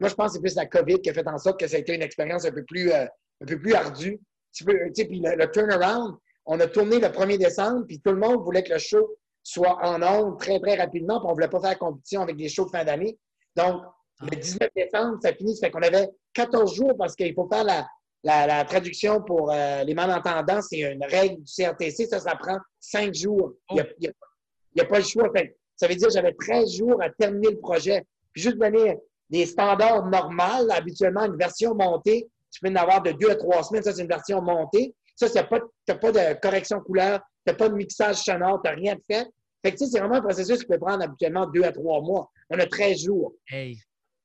[0.00, 1.76] moi, je pense que c'est plus la COVID qui a fait en sorte que ça
[1.76, 3.06] a été une expérience un peu plus, euh,
[3.40, 4.20] un peu plus ardue.
[4.52, 6.16] Tu peux- tu sais, puis le, le turnaround,
[6.46, 9.78] on a tourné le 1er décembre, puis tout le monde voulait que le show soit
[9.82, 12.66] en ondes très, très rapidement, puis on ne voulait pas faire compétition avec des shows
[12.66, 13.18] de fin d'année.
[13.56, 13.82] Donc,
[14.20, 17.64] le 19 décembre, ça finit, ça fait qu'on avait 14 jours parce qu'il faut faire
[17.64, 17.86] la,
[18.24, 20.60] la, la traduction pour euh, les malentendants.
[20.62, 23.52] C'est une règle du CRTC, ça, ça prend 5 jours.
[23.70, 25.30] Il n'y a, a- a pas le choix.
[25.34, 28.04] Fait ça veut dire que j'avais 13 jours à terminer le projet.
[28.32, 28.98] Puis juste donner
[29.30, 33.62] des standards normaux, habituellement, une version montée, tu peux en avoir de 2 à 3
[33.62, 33.82] semaines.
[33.82, 34.94] Ça, c'est une version montée.
[35.14, 38.76] Ça, tu n'as pas, de correction couleur, tu n'as pas de mixage sonore, tu n'as
[38.76, 39.26] rien fait.
[39.64, 42.30] Fait que, c'est vraiment un processus qui peut prendre habituellement 2 à 3 mois.
[42.50, 43.34] On a 13 jours.
[43.50, 43.76] Hey.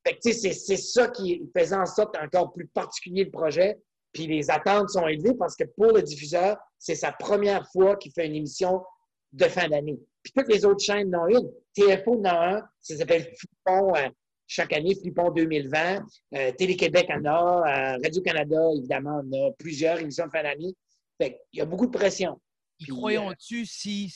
[0.05, 3.31] Fait que, tu sais, c'est, c'est ça qui faisait en sorte encore plus particulier le
[3.31, 3.79] projet.
[4.11, 8.11] Puis les attentes sont élevées parce que pour le diffuseur, c'est sa première fois qu'il
[8.11, 8.83] fait une émission
[9.31, 9.99] de fin d'année.
[10.21, 11.51] Puis toutes les autres chaînes en ont une.
[11.73, 14.09] TFO en a un, ça s'appelle Flipon euh,
[14.45, 16.01] chaque année, Flipon 2020.
[16.35, 20.75] Euh, Télé-Québec en a, euh, Radio-Canada, évidemment, en a plusieurs émissions de fin d'année.
[21.19, 22.39] Fait qu'il y a beaucoup de pression.
[22.77, 24.13] Puis, croyons-tu si,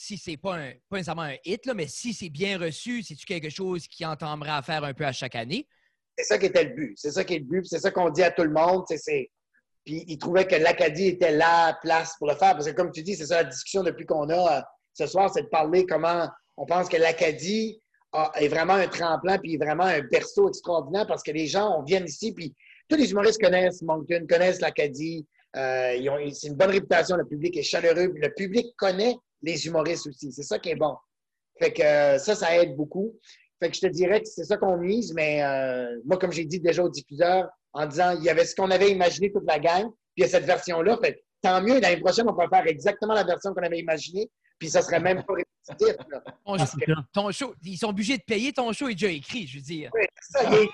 [0.00, 3.26] si c'est pas, un, pas nécessairement un hit, là, mais si c'est bien reçu, c'est-tu
[3.26, 5.66] quelque chose qui entendrait à faire un peu à chaque année?
[6.16, 6.94] C'est ça qui était le but.
[6.96, 7.66] C'est ça qui est le but.
[7.66, 8.84] C'est ça qu'on dit à tout le monde.
[9.84, 12.52] Puis ils trouvaient que l'Acadie était la place pour le faire.
[12.52, 15.32] Parce que comme tu dis, c'est ça la discussion depuis qu'on a euh, ce soir,
[15.34, 17.80] c'est de parler comment on pense que l'Acadie
[18.36, 22.06] est vraiment un tremplin puis vraiment un berceau extraordinaire parce que les gens on viennent
[22.06, 22.54] ici puis
[22.88, 25.26] tous les humoristes connaissent Moncton, connaissent l'Acadie.
[25.56, 27.16] Euh, c'est une bonne réputation.
[27.16, 28.12] Le public est chaleureux.
[28.14, 30.32] Le public connaît les humoristes aussi.
[30.32, 30.96] C'est ça qui est bon.
[31.60, 33.14] Fait que euh, ça, ça aide beaucoup.
[33.60, 36.44] Fait que je te dirais que c'est ça qu'on mise, mais euh, moi, comme j'ai
[36.44, 39.58] dit déjà au diffuseur, en disant, il y avait ce qu'on avait imaginé toute la
[39.58, 40.96] gang, puis il y a cette version-là.
[41.02, 44.30] Fait que tant mieux, l'année prochaine, on peut faire exactement la version qu'on avait imaginée,
[44.58, 45.96] puis ça serait même pas répétitif.
[46.10, 46.22] là.
[46.44, 46.54] Ton,
[47.24, 49.62] Ah, show- ton ils sont obligés de payer ton show est déjà écrit, je veux
[49.64, 49.90] dire.
[49.94, 50.68] Oui, c'est ça, il est...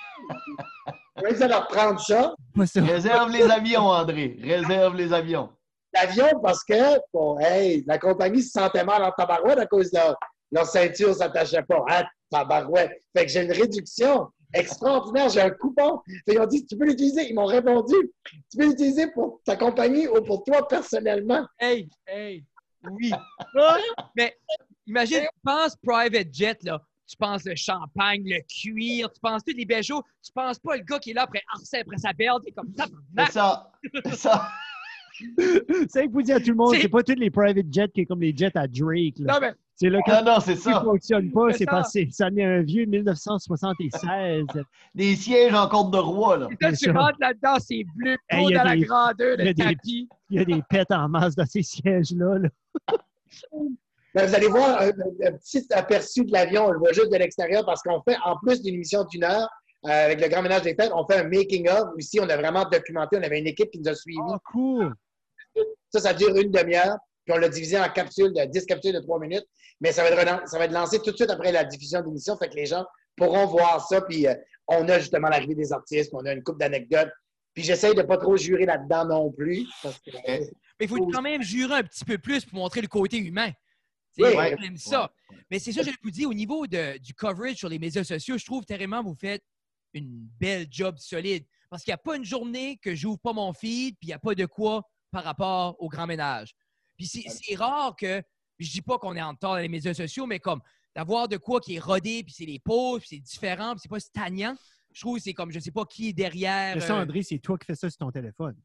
[1.23, 2.35] Va de leur prendre ça.
[2.57, 4.37] Réserve les avions, André.
[4.43, 5.49] Réserve les avions.
[5.95, 9.99] L'avion, parce que, bon, hey, la compagnie se sentait mal en tabarouette à cause de
[9.99, 10.17] leur,
[10.53, 11.85] leur ceinture ne s'attachait pas.
[11.89, 12.93] Ah, tabarouette.
[13.17, 15.29] Fait que j'ai une réduction extraordinaire.
[15.29, 16.01] J'ai un coupon.
[16.27, 17.29] Fait, ils ont dit, tu peux l'utiliser.
[17.29, 17.95] Ils m'ont répondu,
[18.51, 21.47] tu peux l'utiliser pour ta compagnie ou pour toi personnellement.
[21.59, 22.45] Hey, hey,
[22.91, 23.13] oui.
[24.17, 24.37] Mais
[24.87, 26.81] imagine, tu penses private jet, là.
[27.07, 30.03] Tu penses le champagne, le cuir, tu penses tous les belles choses.
[30.25, 32.73] Tu penses pas le gars qui est là après Arsène, après sa belle, t'es comme
[32.75, 33.33] C'est tabarnak.
[33.33, 33.73] ça.
[34.07, 34.49] C'est ça.
[35.39, 36.75] C'est ça qu'il faut dire à tout le monde.
[36.75, 39.15] C'est- pas tous les private jets qui est comme les jets à Drake.
[39.19, 39.35] là.
[39.35, 40.81] Non, mais C'est là quand Non, non, c'est ça ne ça.
[40.83, 42.09] fonctionne pas, C'est passé.
[42.13, 44.45] Ça est un vieux 1976.
[44.95, 46.49] Des sièges en côte de roi, là.
[46.61, 48.83] là, C'est tu rentres là-dedans, c'est bleu, Hey, trop il y a dans la des-
[48.83, 50.09] grandeur, le tapis.
[50.31, 52.39] Il y a des pets en masse dans ces sièges-là.
[52.39, 52.49] là.
[54.15, 56.67] Ben, vous allez voir un, un petit aperçu de l'avion.
[56.67, 59.49] On le voit juste de l'extérieur parce qu'on fait, en plus d'une émission d'une heure,
[59.87, 61.89] euh, avec le Grand Ménage des Fêtes, on fait un making-of.
[61.99, 63.17] Ici, on a vraiment documenté.
[63.19, 64.19] On avait une équipe qui nous a suivis.
[64.25, 64.95] Oh, cool.
[65.91, 66.97] Ça, ça dure une demi-heure.
[67.25, 69.47] Puis on l'a divisé en capsules de 10 capsules de 3 minutes.
[69.81, 72.07] Mais ça va, être, ça va être lancé tout de suite après la diffusion de
[72.07, 72.37] l'émission.
[72.37, 72.85] Fait que les gens
[73.17, 74.01] pourront voir ça.
[74.03, 74.35] Puis euh,
[74.69, 76.11] on a justement l'arrivée des artistes.
[76.13, 77.11] On a une coupe d'anecdotes.
[77.55, 79.67] Puis j'essaye de pas trop jurer là-dedans non plus.
[79.83, 80.49] Parce que, Mais
[80.81, 83.51] il faut quand même jurer un petit peu plus pour montrer le côté humain.
[84.19, 84.57] Oui, ouais.
[84.59, 85.11] on aime ça.
[85.51, 88.39] Mais c'est ça, je vous dis, au niveau de- du coverage sur les médias sociaux,
[88.39, 89.43] je trouve carrément vous faites
[89.93, 91.45] une belle job solide.
[91.71, 94.15] Parce qu'il n'y a pas une journée que j'ouvre pas mon feed, puis il n'y
[94.15, 94.83] a pas de quoi
[95.15, 96.55] par rapport au grand ménage.
[96.97, 98.21] Puis c'est c'est rare que,
[98.59, 100.61] je dis pas qu'on est en retard dans les médias sociaux, mais comme
[100.95, 103.89] d'avoir de quoi qui est rodé, puis c'est les pauses, puis c'est différent, puis c'est
[103.89, 104.55] pas stagnant.
[104.93, 106.75] Je trouve que c'est comme, je sais pas qui est derrière.
[106.75, 108.57] Mais ça, euh, André, c'est toi qui fais ça sur ton téléphone.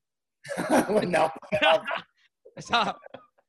[0.89, 1.29] Ouais, non.
[2.57, 2.97] ça.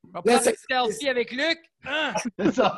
[0.03, 0.55] On va Là, prendre c'est- une
[0.91, 1.59] selfie avec Luc.
[1.85, 2.13] Hein?
[2.37, 2.77] C'est ça.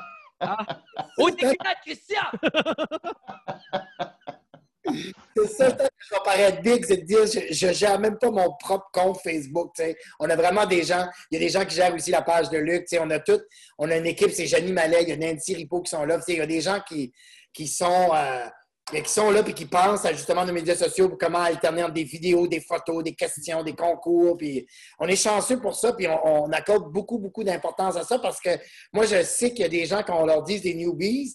[1.17, 1.55] Oh, t'es
[1.85, 2.23] Christian!
[4.85, 8.29] C'est ça, que je vais paraître big, c'est de dire je ne gère même pas
[8.31, 9.73] mon propre compte Facebook.
[10.19, 12.49] On a vraiment des gens, il y a des gens qui gèrent aussi la page
[12.49, 12.85] de Luc.
[12.99, 13.39] On a tout,
[13.77, 16.19] on a une équipe, c'est Jenny Mallet, il y a Nancy Ripo qui sont là.
[16.27, 17.13] Il y a des gens qui,
[17.53, 18.45] qui sont euh,
[18.91, 21.93] qui sont là et qui pensent à justement nos médias sociaux pour comment alterner entre
[21.93, 24.37] des vidéos, des photos, des questions, des concours.
[24.37, 24.67] Puis
[24.99, 28.41] on est chanceux pour ça, puis on, on accorde beaucoup, beaucoup d'importance à ça parce
[28.41, 28.49] que
[28.91, 31.33] moi, je sais qu'il y a des gens, quand on leur dit des newbies,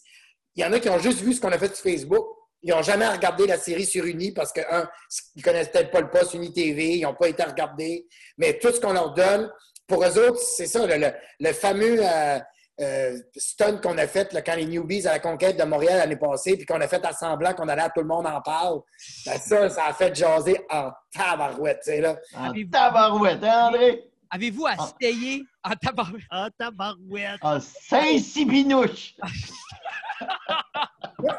[0.55, 2.27] il y en a qui ont juste vu ce qu'on a fait sur Facebook.
[2.63, 4.89] Ils n'ont jamais regardé la série sur Uni parce que, un,
[5.37, 8.07] ils connaissent peut-être pas le poste Uni TV, ils n'ont pas été regardés.
[8.37, 9.51] Mais tout ce qu'on leur donne,
[9.87, 12.39] pour eux autres, c'est ça, le, le- le fameux euh,
[12.81, 16.17] euh, stunt qu'on a fait là, quand les newbies à la conquête de Montréal l'année
[16.17, 18.81] passée, puis qu'on a fait à semblant qu'on allait à tout le monde en parle.
[19.25, 22.17] Ben, ça, ça a fait jaser en tabarouette, tu sais, là.
[22.37, 24.05] En Avez-vous- tabarouette, hein, André?
[24.31, 24.77] Avez-vous Ah.
[25.01, 26.23] essayé en tabarouette?
[26.31, 27.39] Ah, tabarouette!
[27.41, 29.15] En Saint-Sibinouche.
[31.21, 31.35] Moi,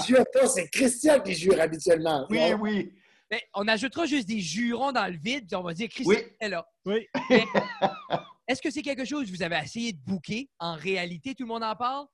[0.00, 2.26] je jure pas, c'est Christian qui jure habituellement.
[2.30, 2.92] Oui, oui.
[3.30, 6.24] Ben, on ajoutera juste des jurons dans le vide, puis on va dire Christian Oui.
[6.40, 6.66] est là.
[6.84, 7.06] Oui.
[7.30, 7.44] Mais
[8.48, 10.50] Est-ce que c'est quelque chose que vous avez essayé de booker?
[10.58, 12.06] En réalité, tout le monde en parle?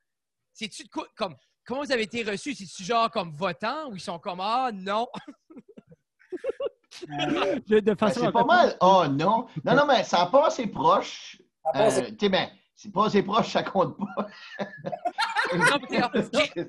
[0.53, 2.55] C'est-tu de quoi- comme comment vous avez été reçus?
[2.55, 5.07] C'est-tu genre comme votant ou ils sont comme Ah non?
[7.07, 8.77] De, de Ben, façon c'est pas mal.
[8.81, 9.47] Oh non.
[9.65, 11.37] Non, non, mais ça n'a pas assez proche.
[11.75, 14.29] Euh, tu sais, ben, c'est pas assez proche, ça compte pas.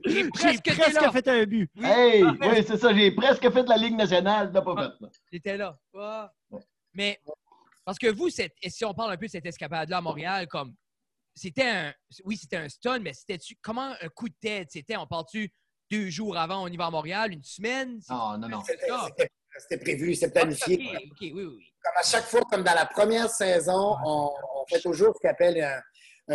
[0.06, 1.12] J'ai- presque été presque là.
[1.12, 1.70] fait un but.
[1.76, 1.86] Oui.
[1.86, 2.94] Hey, Ah, oui, c'est ça.
[2.94, 4.52] J'ai presque fait la Ligue nationale.
[4.54, 5.04] T'as pas fait.
[5.04, 5.10] là.
[5.32, 5.78] J'étais là.
[5.98, 6.32] Ah.
[6.94, 7.20] Mais
[7.86, 10.74] parce que vous, cette- si on parle un peu de cette escapade-là à Montréal, comme
[11.36, 11.94] c'était un.
[12.26, 14.70] Oui, c'était un stun, mais c'était comment un coup de tête?
[14.72, 15.52] C'était, on parle-tu
[15.90, 18.00] deux jours avant, on y va à Montréal, une semaine?
[18.10, 18.64] Non, non, non.
[18.66, 19.08] C'était Ah.
[19.82, 20.78] prévu, c'était Ah, planifié.
[20.78, 21.74] oui, oui, oui.
[21.82, 25.30] comme à chaque fois, comme dans la première saison, on, on fait toujours ce qu'on
[25.30, 25.82] appelle un,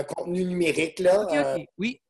[0.01, 0.99] un contenu numérique.
[1.01, 1.27] Là.
[1.31, 1.59] Euh.
[1.77, 2.01] Oui.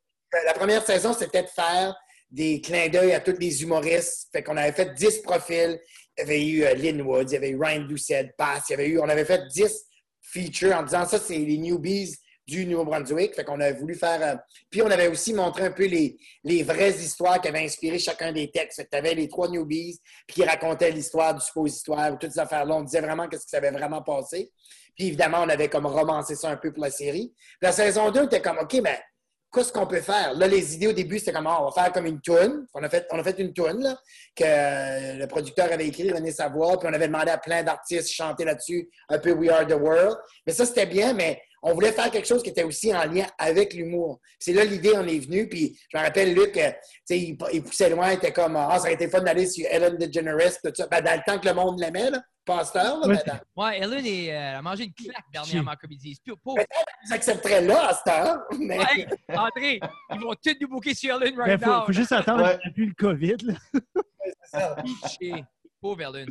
[0.44, 1.94] La première saison, c'était de faire
[2.30, 4.28] des clins d'œil à tous les humoristes.
[4.32, 5.78] Fait qu'on avait fait 10 profils.
[6.16, 8.72] Il y avait eu euh, Lynn Woods, il y avait eu Ryan Doucette, Bass, il
[8.72, 9.86] y avait eu, on avait fait 10
[10.20, 12.16] features en disant ça, c'est les newbies
[12.46, 13.34] du Nouveau-Brunswick.
[13.34, 14.20] Fait qu'on a voulu faire.
[14.22, 14.36] euh,
[14.70, 18.32] Puis on avait aussi montré un peu les, les vraies histoires qui avaient inspiré chacun
[18.32, 18.76] des textes.
[18.76, 22.38] Fait que tu avais les trois newbies, puis qui racontaient l'histoire du suppositoire, toutes ces
[22.40, 22.74] affaires-là.
[22.76, 24.50] On disait vraiment qu'est-ce qui s'avait vraiment passé.
[24.96, 27.32] Puis évidemment, on avait comme romancé ça un peu pour la série.
[27.62, 28.96] La saison 2, on était comme, OK, ben,
[29.52, 30.34] qu'est-ce qu'on peut faire?
[30.34, 32.66] Là, les idées au début, c'était comme, Ah, on va faire comme une toune.
[32.74, 33.98] On a fait, on a fait une toune, là,
[34.34, 38.10] que euh, le producteur avait écrit, René Savoie, puis on avait demandé à plein d'artistes
[38.10, 40.16] chanter là-dessus, un peu We Are the World.
[40.46, 43.26] Mais ça, c'était bien, mais on voulait faire quelque chose qui était aussi en lien
[43.38, 44.20] avec l'humour.
[44.38, 47.38] C'est là l'idée en est venue, puis je me rappelle, Luc, euh, tu sais, il,
[47.52, 50.60] il poussait loin, il était comme, ah, ça aurait été fun d'aller sur Ellen DeGeneres,
[50.62, 50.86] tout ça.
[50.88, 53.18] Ben, dans le temps que le monde l'aimait, là, pasteur, là, Ouais.
[53.24, 56.18] ben, Ouais, Ellen est, euh, a mangé une claque dernièrement, comme ils disent.
[56.24, 56.64] Puis, pauvre-
[57.06, 58.38] ils accepteraient là, à cette heure.
[58.58, 58.78] Mais...
[58.78, 59.80] Ouais, André,
[60.12, 61.86] ils vont tous nous booker sur Ellen Il right Ben, faut, now.
[61.86, 62.58] faut juste attendre Ouais.
[62.58, 63.36] qu'il n'y ait plus le COVID.
[63.46, 63.54] Là.
[64.44, 64.76] c'est ça.
[64.82, 65.44] Pitché.
[65.80, 66.28] Pauvre Ellen.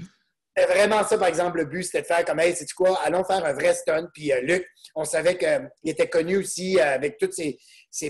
[0.55, 3.23] C'était vraiment ça, par exemple, le but, c'était de faire comme, hey, sais-tu quoi, allons
[3.23, 4.07] faire un vrai stunt.
[4.13, 7.57] Puis euh, Luc, on savait qu'il était connu aussi euh, avec toutes ses,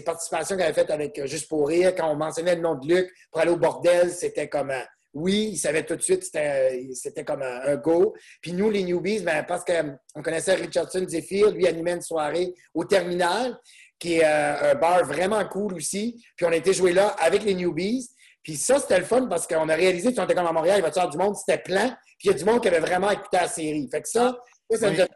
[0.02, 1.94] participations qu'il avait faites avec euh, Juste pour rire.
[1.96, 4.82] Quand on mentionnait le nom de Luc pour aller au bordel, c'était comme, euh,
[5.14, 8.14] oui, il savait tout de suite, c'était comme un, go.
[8.42, 12.86] Puis nous, les newbies, ben, parce qu'on connaissait Richardson Zephyr, lui animait une soirée au
[12.86, 13.58] terminal,
[14.00, 16.24] qui est euh, un bar vraiment cool aussi.
[16.36, 18.10] Puis on a été joué là avec les newbies.
[18.44, 20.78] Puis ça, c'était le fun parce qu'on a réalisé, puis on était comme à Montréal,
[20.80, 21.90] il va y avoir du monde, c'était plein.
[22.18, 23.88] Puis il y a du monde qui avait vraiment écouté la série.
[23.92, 24.36] Fait que ça,
[24.72, 24.96] ça, ça Oui.
[24.96, 25.12] nous a fait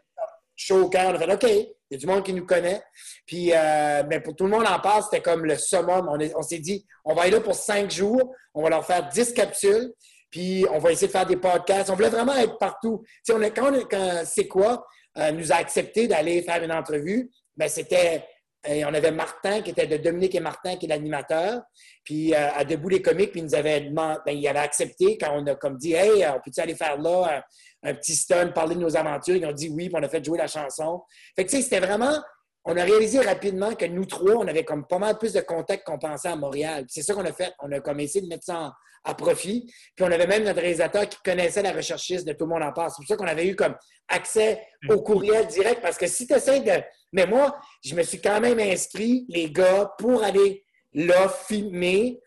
[0.54, 1.10] chaud au cœur.
[1.10, 2.82] On a fait OK, il y a du monde qui nous connaît.
[3.26, 6.08] Puis euh, ben, pour tout le monde en parle, c'était comme le summum.
[6.10, 8.86] On, est- on s'est dit, on va aller là pour cinq jours, on va leur
[8.86, 9.92] faire 10 capsules,
[10.30, 11.90] puis on va essayer de faire des podcasts.
[11.90, 13.02] On voulait vraiment être partout.
[13.32, 14.86] On est, quand, quand C'est quoi
[15.18, 18.24] euh, nous a accepté d'aller faire une entrevue, ben, c'était.
[18.68, 21.62] Euh, on avait Martin, qui était de Dominique et Martin, qui est l'animateur.
[22.04, 25.18] Puis euh, à Debout les comiques, puis il nous avait demandé, ben, il avait accepté
[25.18, 27.42] quand on a comme dit Hey, on peut-tu aller faire là
[27.82, 29.36] un, un petit stun, parler de nos aventures?
[29.36, 31.02] Ils ont dit oui, puis on a fait jouer la chanson.
[31.34, 32.16] Fait que tu sais, c'était vraiment.
[32.64, 35.86] On a réalisé rapidement que nous trois, on avait comme pas mal plus de contacts
[35.86, 36.84] qu'on pensait à Montréal.
[36.88, 37.52] C'est ça qu'on a fait.
[37.60, 38.72] On a comme essayé de mettre ça
[39.06, 39.72] à profit.
[39.94, 42.72] Puis on avait même notre réalisateur qui connaissait la recherchiste de Tout le monde en
[42.72, 42.90] parle.
[42.90, 43.76] C'est pour ça qu'on avait eu comme
[44.08, 45.80] accès au courriel direct.
[45.80, 46.82] Parce que si tu essaies de.
[47.12, 52.20] Mais moi, je me suis quand même inscrit, les gars, pour aller là filmer.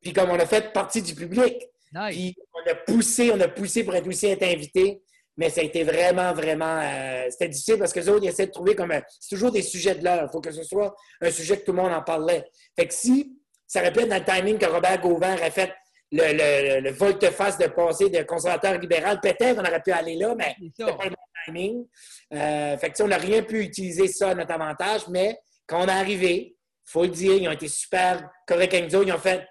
[0.00, 1.56] Puis comme on a fait partie du public.
[1.92, 2.10] Nice.
[2.16, 5.02] Puis on a poussé, on a poussé pour être aussi être invité.
[5.36, 6.80] Mais ça a été vraiment, vraiment.
[6.82, 8.90] euh, C'était difficile parce que les autres, ils essaient de trouver comme.
[8.92, 10.24] un- C'est toujours des sujets de l'heure.
[10.28, 12.44] Il faut que ce soit un sujet que tout le monde en parlait.
[12.76, 15.72] Fait que si ça aurait pu être dans le timing que Robert Gauvin aurait fait
[16.12, 20.34] le, le, le volte-face de passer de conservateur libéral, peut-être qu'on aurait pu aller là,
[20.36, 21.86] mais C'est c'était pas le bon timing.
[22.32, 25.38] Euh, fait que, tu sais, on n'a rien pu utiliser ça à notre avantage, mais
[25.66, 29.02] quand on est arrivé, il faut le dire, ils ont été super corrects avec nous.
[29.02, 29.46] Ils ont fait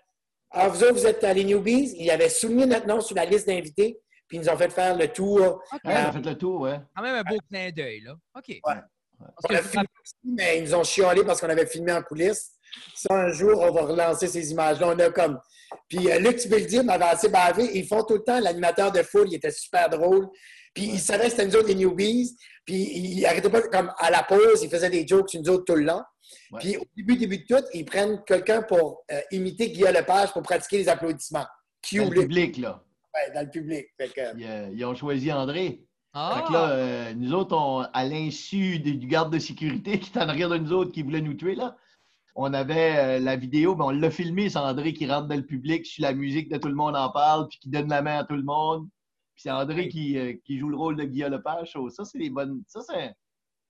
[0.52, 1.96] Ah, vous autres, vous êtes à les newbies.
[1.98, 4.98] Ils avaient soumis notre nom sur la liste d'invités, puis ils nous ont fait faire
[4.98, 5.64] le tour.
[5.72, 5.80] OK.
[5.86, 6.80] Ouais, on a fait le tour, ouais.
[6.96, 8.16] Quand même un beau clin d'œil, là.
[8.36, 8.60] OK.
[8.64, 12.02] Parce On a filmé aussi, mais ils nous ont chialé parce qu'on avait filmé en
[12.02, 12.52] coulisses.
[12.96, 14.88] Ça, un jour, on va relancer ces images-là.
[14.88, 15.40] On a comme.
[15.88, 17.70] Puis euh, Luc, tu peux le dire, m'avait assez bavé.
[17.78, 20.28] Ils font tout le temps l'animateur de foule, il était super drôle.
[20.74, 22.36] Puis il savait que c'était nous autres les newbies.
[22.66, 25.66] Puis il arrêtait pas, comme à la pause, il faisait des jokes sur nous autres
[25.66, 26.02] tout le long.
[26.52, 26.60] Ouais.
[26.60, 30.44] Puis au début, début de tout, ils prennent quelqu'un pour euh, imiter Guillaume Lepage pour
[30.44, 31.46] pratiquer les applaudissements.
[31.92, 32.84] Dans le public, là.
[33.16, 33.88] ouais, dans le public.
[33.98, 35.82] Fait que, Ils, euh, ils ont choisi André.
[36.14, 36.36] Ah!
[36.36, 40.12] Fait que là, euh, nous autres, on- à l'insu du du garde de sécurité qui
[40.14, 41.76] est en arrière de nous autres, qui voulait nous tuer, là,
[42.42, 45.46] on avait euh, la vidéo, mais on l'a filmé, c'est André qui rentre dans le
[45.46, 48.20] public, sur la musique de Tout le monde en parle, puis qui donne la main
[48.20, 48.88] à tout le monde.
[49.36, 49.90] Puis c'est André Oui.
[49.90, 51.72] qui, euh, qui joue le rôle de Guillaume Lepage.
[51.72, 52.64] So, Ça, c'est des bonnes.
[52.68, 53.14] Ça, c'est un,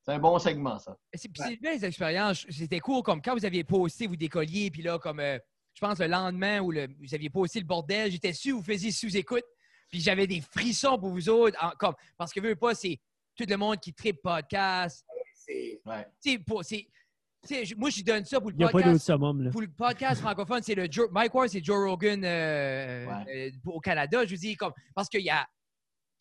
[0.03, 0.95] c'est un bon segment, ça.
[1.13, 2.45] C'est puis c'est des belles expériences.
[2.49, 5.37] C'était cool, comme quand vous aviez posté, vous décolliez, puis là, comme euh,
[5.73, 8.91] je pense le lendemain où le- vous aviez posté le bordel, j'étais sûr vous faisiez
[8.91, 9.43] sous-écoute,
[9.89, 12.99] puis j'avais des frissons pour vous autres, en- comme, parce que, veux pas, c'est
[13.35, 15.05] tout le monde qui tripe podcast.
[15.33, 16.39] c'est- Ouais.
[16.45, 16.63] Pour-
[17.77, 19.05] moi, je donne ça pour le Il n'y a pas podcast.
[19.05, 19.41] summum.
[19.43, 19.51] Là.
[19.51, 23.49] Pour le podcast francophone, c'est le Joe, Mike Ward, c'est Joe Rogan euh, Ouais.
[23.65, 24.25] euh, au Canada.
[24.25, 25.47] Je vous dis, comme, parce qu'il y a,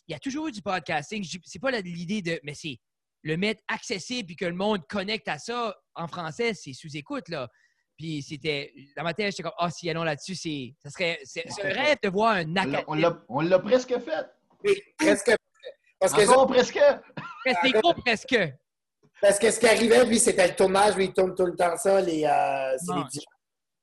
[0.07, 1.25] il y a toujours eu du podcasting.
[1.45, 2.79] C'est pas l'idée de, mais c'est
[3.23, 7.49] le mettre accessible puis que le monde connecte à ça en français, c'est sous-écoute, là.
[7.97, 11.45] Puis c'était, dans ma tête, j'étais comme, ah, si allons là-dessus, c'est, ça serait, c'est
[11.65, 12.45] un rêve de voir un
[12.87, 14.27] On l'a- On presque fait.
[14.65, 15.33] oui, presque.
[15.99, 16.79] Parce que, Encore presque.
[17.45, 18.39] C'est gros presque.
[19.21, 20.97] Parce que ce qui arrivait, lui, c'était le tournage.
[20.97, 22.01] Lui, il tourne tout le temps ça.
[22.01, 23.11] Les, euh, c'est les Dimanche.
[23.13, 23.25] dimanches.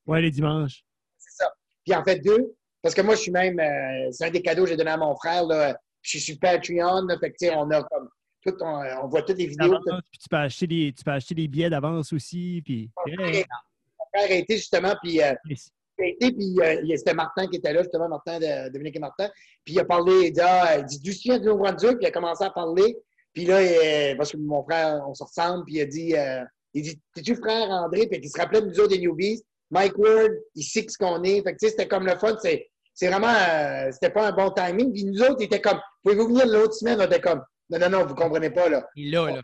[0.05, 0.83] Ouais, les dimanches.
[1.17, 1.51] c'est ça.
[1.83, 4.63] Puis en fait, deux, parce que moi, je suis même, euh, c'est un des cadeaux
[4.63, 5.45] que j'ai donné à mon frère.
[5.45, 5.77] Là.
[6.01, 7.05] Je suis sur Patreon.
[7.07, 8.09] Là, fait que, tu sais, on a comme,
[8.45, 9.75] tout, on, on voit toutes les vidéos.
[9.79, 12.61] Tout- puis tu, peux acheter des, tu peux acheter des billets d'avance aussi.
[12.63, 15.55] Puis, Mon frère a été justement, puis euh, il
[16.03, 18.99] a été, puis euh, a- c'était Martin qui était là, justement, Martin, de, Dominique et
[18.99, 19.29] Martin.
[19.63, 22.11] Puis il a parlé, il dit, ah, il dit, du chien Nouveau-Brunswick, puis il a
[22.11, 22.95] commencé à parler.
[23.35, 26.83] Puis là, parce que mon frère, on se ressemble, puis il a dit, euh, il
[26.83, 28.07] dit, t'es-tu frère André?
[28.07, 29.43] Puis il se rappelait de nous autres des newbies.
[29.71, 31.43] Mike Ward, il sait ce qu'on est.
[31.43, 32.37] Fait que, tu sais, c'était comme le fun.
[32.41, 34.93] C'est, c'est vraiment, euh, c'était pas un bon timing.
[34.93, 36.99] Puis nous autres, il était comme, pouvez-vous venir l'autre semaine?
[37.01, 38.87] On était comme, non, non, non, vous comprenez pas, là.
[38.95, 39.41] Il là, là.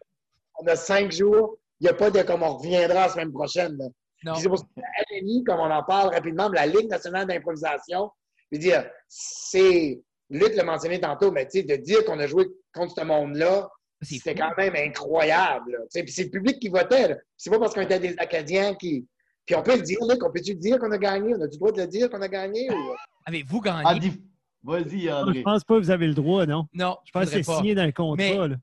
[0.62, 1.58] On a cinq jours.
[1.82, 3.86] Il n'y a pas de comme on reviendra la semaine prochaine, là.
[4.24, 4.34] Non.
[4.34, 7.28] Puis c'est pour ça que la LNI, comme on en parle rapidement, la Ligue nationale
[7.28, 8.10] d'improvisation,
[8.52, 12.28] je veux dire, c'est, Luc l'a mentionné tantôt, mais tu sais, de dire qu'on a
[12.28, 13.70] joué contre ce monde-là,
[14.02, 15.78] c'était quand même incroyable.
[15.90, 17.10] c'est le public qui votait.
[17.10, 17.16] là.
[17.38, 19.08] C'est pas parce qu'on était des Acadiens qui.
[19.46, 21.34] Puis on peut le dire, Luc, on peut-tu le dire qu'on a gagné?
[21.36, 22.70] On a du droit de le dire qu'on a gagné?
[22.72, 22.94] Ou...
[23.26, 23.82] Avez-vous gagné?
[23.86, 24.22] Ah, dis-
[24.64, 25.42] Vas-y, Je André.
[25.42, 26.68] pense pas que vous avez le droit, non?
[26.74, 28.16] Non, Je pense que c'est signé dans un contrat.
[28.24, 28.56] Mais- là.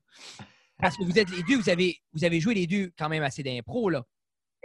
[0.81, 3.21] Parce que vous êtes les deux, vous avez, vous avez joué les deux quand même
[3.23, 4.05] assez d'impro, là.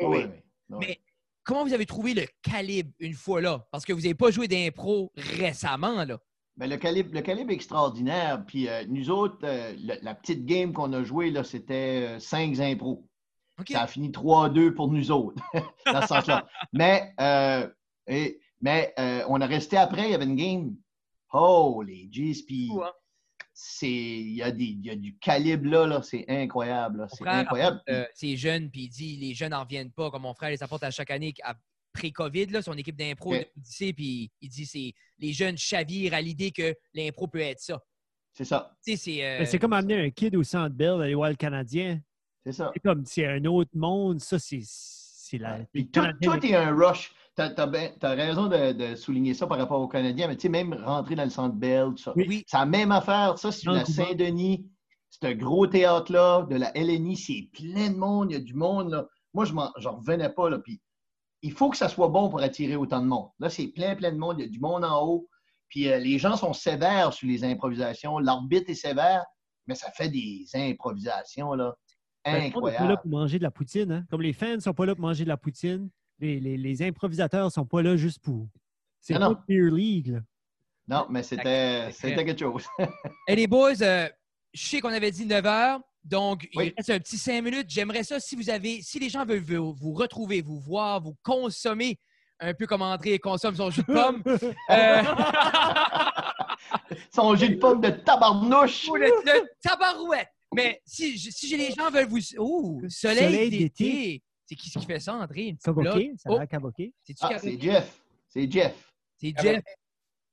[0.00, 0.26] Oui.
[0.68, 0.78] Ouais.
[0.86, 1.00] Mais
[1.42, 3.66] comment vous avez trouvé le calibre une fois là?
[3.72, 6.18] Parce que vous n'avez pas joué d'impro récemment, là.
[6.56, 8.44] Ben, le, calibre, le calibre est extraordinaire.
[8.46, 12.58] Puis euh, nous autres, euh, le- la petite game qu'on a jouée, là, c'était 5
[12.60, 13.06] impros.
[13.58, 13.70] OK.
[13.70, 15.42] Ça a fini 3-2 pour nous autres,
[15.86, 16.46] dans ce sens-là.
[16.72, 17.68] Mais, euh,
[18.06, 20.76] et- mais euh, on a resté après, il y avait une game.
[21.32, 22.90] Oh, les G's, puis hein?
[23.82, 27.06] il y, a des- y a du calibre là, là c'est incroyable.
[27.12, 27.82] C'est incroyable.
[27.90, 30.10] euh, c'est jeune, puis il dit les jeunes n'en reviennent pas.
[30.10, 31.34] Comme mon frère les apporte à chaque année
[32.02, 33.34] COVID, là, son équipe d'impro
[33.96, 37.80] puis il dit c'est les jeunes chavirent à l'idée que l'impro peut être ça.
[38.32, 39.24] C'est ça, Tu sais, c'est.
[39.24, 42.00] euh, Ben, c'est comme amener un kid au centre Bell, aller voir le Canadien.
[42.44, 42.70] c'est ça.
[42.74, 44.20] C'est comme c'est un autre monde.
[44.20, 45.60] Ça, c'est c'est la.
[45.72, 47.12] Puis Canadien- tout est un rush.
[47.36, 50.72] Tu as, raison de, de souligner ça par rapport aux Canadiens, mais tu sais, même
[50.72, 52.12] rentrer dans le centre Bell, tout ça.
[52.14, 52.44] Oui.
[52.46, 53.84] C'est la même affaire, ça, sur la.
[53.84, 54.66] Saint-Denis.
[55.10, 58.54] C'est un gros théâtre-là, de la LNI, c'est plein de monde, il y a du
[58.54, 58.90] monde.
[58.90, 59.06] Là.
[59.32, 60.50] Moi, je n'en revenais pas.
[60.50, 60.80] Là, puis
[61.44, 63.28] il faut que ça soit bon pour attirer autant de monde.
[63.38, 65.28] Là, c'est plein, plein de monde, il y a du monde en haut.
[65.68, 68.18] Puis euh, les gens sont sévères sur les improvisations.
[68.18, 69.24] L'arbitre est sévère,
[69.66, 71.74] mais ça fait des improvisations là,
[72.24, 73.00] Ben, monde n'est pas là incroyables.
[73.02, 73.92] pour manger de la poutine.
[73.92, 74.04] Hein?
[74.10, 76.82] Comme les fans ne sont pas là pour manger de la poutine, les, les, les
[76.82, 78.48] improvisateurs ne sont pas là juste pour.
[79.00, 79.44] C'est Non, pas.
[79.48, 80.08] Beer League.
[80.08, 80.20] là.
[80.86, 82.66] Non, mais c'était c'était quelque chose.
[83.26, 84.08] Hey, les boys, euh,
[84.52, 86.66] je sais qu'on avait dit 9 heures, donc Oui.
[86.68, 87.66] il reste un petit 5 minutes.
[87.68, 91.16] J'aimerais ça si vous avez, si les gens veulent vous, vous retrouver, vous voir, vous
[91.22, 91.98] consommer
[92.40, 94.22] un peu comme André consomme son jus de pomme.
[94.70, 95.02] euh,
[97.14, 98.88] Son jus de pomme de tabarnouche.
[98.88, 100.28] ou le, le tabarouette.
[100.54, 102.18] Mais si, si j'ai les gens veulent vous.
[102.38, 104.22] Oh, soleil, Soleil d'été.
[104.46, 105.56] C'est qui ce qui fait ça, André?
[105.58, 106.92] Ça a Oh, l'air Ah, Caboqué?
[107.04, 107.60] c'est
[108.50, 108.74] Jeff.
[109.18, 109.62] C'est Jeff.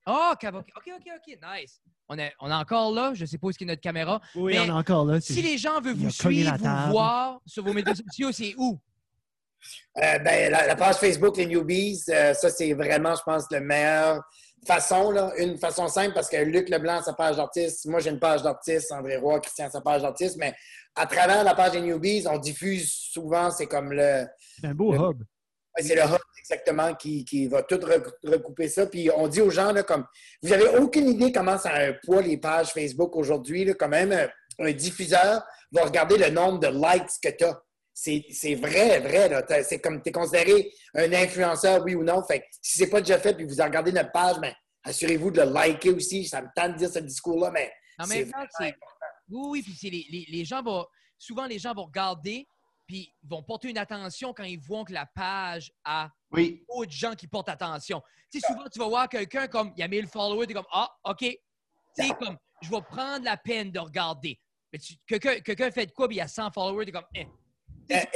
[0.08, 0.54] Jeff.
[0.54, 0.60] Oh.
[0.60, 1.38] OK, OK, OK.
[1.41, 1.82] Nice.
[2.10, 3.14] On est, on est encore là.
[3.14, 4.20] Je sais pas où est notre caméra.
[4.36, 5.22] Oui, Mais on est encore là.
[5.22, 6.91] Si les gens veulent vous suivre, vous table.
[6.91, 8.80] voir sur vos médias sociaux, c'est où?
[9.97, 13.60] Euh, ben, la, la page Facebook, les Newbies, euh, ça, c'est vraiment, je pense, la
[13.60, 14.22] meilleure
[14.66, 18.20] façon, là, une façon simple, parce que Luc Leblanc sa page d'artiste, moi, j'ai une
[18.20, 20.54] page d'artiste, André Roy, Christian sa page d'artiste, mais
[20.95, 24.26] à travers la page des Newbies, on diffuse souvent, c'est comme le...
[24.60, 25.24] C'est un beau Le- hub.
[25.78, 28.88] Ouais, c'est le hub exactement qui, qui va tout rec- recouper ça.
[28.88, 30.05] Puis on dit aux gens, là, comme
[30.41, 33.65] vous n'avez aucune idée comment ça a un poids les pages Facebook aujourd'hui.
[33.80, 34.28] Quand même, un,
[34.65, 37.61] un diffuseur va regarder le nombre de likes que tu as.
[37.93, 39.30] C'est c'est vrai, vrai.
[39.63, 42.24] C'est comme tu es considéré un influenceur, oui ou non.
[42.24, 44.53] Fait que si c'est pas déjà fait puis vous regardez notre page, mais
[44.84, 46.26] assurez-vous de le liker aussi.
[46.26, 48.74] Ça me tente de dire ce discours-là, mais En c'est même temps, c'est.
[49.30, 50.86] Oui, oui, puis c'est les, les, les gens vont.
[51.17, 52.47] Souvent, les gens vont regarder,
[52.91, 56.65] puis ils vont porter une attention quand ils voient que la page a Oui.
[56.67, 58.01] d'autres gens qui portent attention.
[58.29, 60.55] Tu sais, souvent, tu vas voir quelqu'un comme, il y a 1000 followers, tu es
[60.55, 61.19] comme, ah, OK.
[61.19, 61.37] Tu
[61.95, 64.37] sais, comme, je vais prendre la peine de regarder.
[64.73, 67.27] Mais quelqu'un fait de quoi, puis il y a 100 followers, tu es comme, eh.
[67.89, 68.09] Tu sais,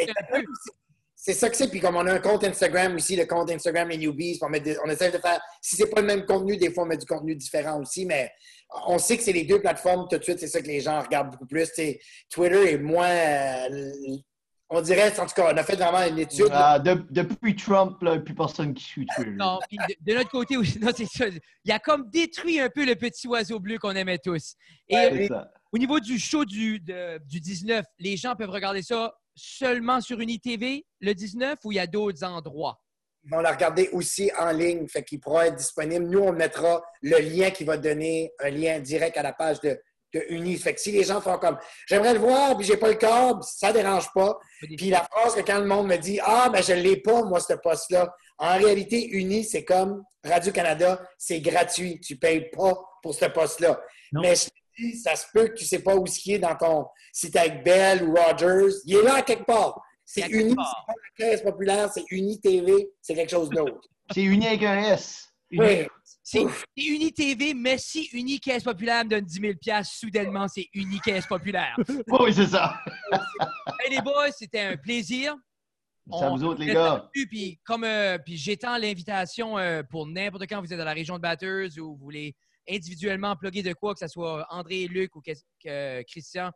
[1.15, 1.69] c'est ça que c'est.
[1.69, 4.59] Puis comme on a un compte Instagram aussi, le compte Instagram les newbies, on, met
[4.59, 5.39] des- on essaie de faire.
[5.61, 8.29] Si c'est pas le même contenu, des fois on met du contenu différent aussi, mais
[8.87, 10.39] on sait que c'est les deux plateformes tout de suite.
[10.39, 11.71] C'est ça que les gens regardent beaucoup plus.
[12.29, 13.07] Twitter est moins.
[13.09, 13.91] euh,
[14.75, 16.47] on dirait, en tout cas, on a fait vraiment une étude.
[16.51, 19.31] Ah, de- depuis Trump, là, il n'y a plus personne qui suit Twitter.
[19.31, 21.25] Non, puis de, de notre côté aussi, non, c'est ça.
[21.63, 24.55] Il a comme détruit un peu le petit oiseau bleu qu'on aimait tous.
[24.89, 28.81] Et Ouais, euh, au niveau du show du, de- du 19, les gens peuvent regarder
[28.81, 32.81] ça seulement sur UniTV le 19 ou il y a d'autres endroits?
[33.23, 36.05] Ils vont la regarder aussi en ligne, fait qu'il pourra être disponible.
[36.05, 39.79] Nous, on mettra le lien qui va donner un lien direct à la page de,
[40.15, 40.57] de Uni.
[40.57, 41.57] Fait que si les gens font comme
[41.87, 44.39] j'aimerais le voir, puis j'ai pas le câble, ça dérange pas.
[44.77, 47.39] Puis la phrase que quand le monde me dit Ah, mais je l'ai pas, moi,
[47.39, 48.13] ce poste-là.
[48.37, 51.99] En réalité, Uni, c'est comme Radio-Canada, c'est gratuit.
[51.99, 53.79] Tu payes pas pour ce poste-là.
[54.11, 56.39] Mais je te dis, ça se peut que tu sais pas où ce qui est
[56.39, 56.85] dans ton.
[57.13, 59.81] Si t'es avec Bell ou Rogers, il est là à quelque part.
[60.05, 63.89] C'est Uni, c'est pas la caisse populaire, c'est Uni TV, c'est quelque chose d'autre.
[64.13, 65.29] C'est uni avec un S.
[65.51, 65.87] Oui.
[66.27, 66.43] C'est
[66.75, 71.75] UniTV, mais si Uni Caisse Populaire me donne 10 000 soudainement, c'est Uni Caisse Populaire.
[72.07, 72.79] Oui, c'est ça.
[73.83, 75.35] hey les boys, c'était un plaisir.
[76.09, 77.07] On- vous autres, les gars.
[77.13, 81.17] Puis, comme, euh, puis j'étends l'invitation euh, pour n'importe quand vous êtes dans la région
[81.17, 82.35] de Batters ou vous voulez
[82.67, 86.51] individuellement plugger de quoi, que ce soit André Luc ou que- Christian,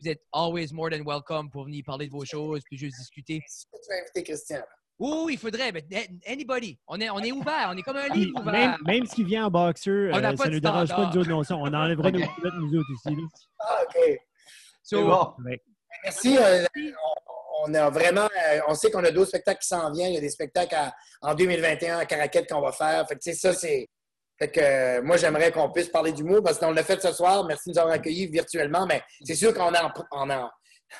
[0.00, 3.40] vous êtes always more than welcome pour venir parler de vos choses puis juste discuter.
[3.44, 4.62] Tu vas inviter Christian?
[5.00, 5.84] Oui, oui, il faudrait, mais
[6.26, 6.76] anybody.
[6.88, 8.52] On est, on est ouvert, on est comme un livre ouvert.
[8.52, 11.20] même, même ce qui vient en boxeur, euh, ça de ne nous dérange pas nous
[11.20, 11.56] autres non ça.
[11.56, 13.16] On enlèvera nos culottes nous autres aussi.
[13.60, 14.20] Ah, OK.
[14.82, 15.32] So, C'est bon.
[15.44, 15.60] Ouais.
[16.04, 16.36] Merci.
[16.38, 20.10] euh, on, on a vraiment, euh, on sait qu'on a d'autres spectacles qui s'en viennent.
[20.12, 20.92] Il y a des spectacles à-
[21.22, 23.06] en 2021 à Caraquette qu'on va faire.
[23.08, 23.88] Fait que, ça, c'est.
[24.38, 27.44] Fait que euh, moi, j'aimerais qu'on puisse parler d'humour parce qu'on l'a fait ce soir.
[27.44, 30.48] Merci de nous avoir accueillis virtuellement, mais c'est sûr qu'on est en, en,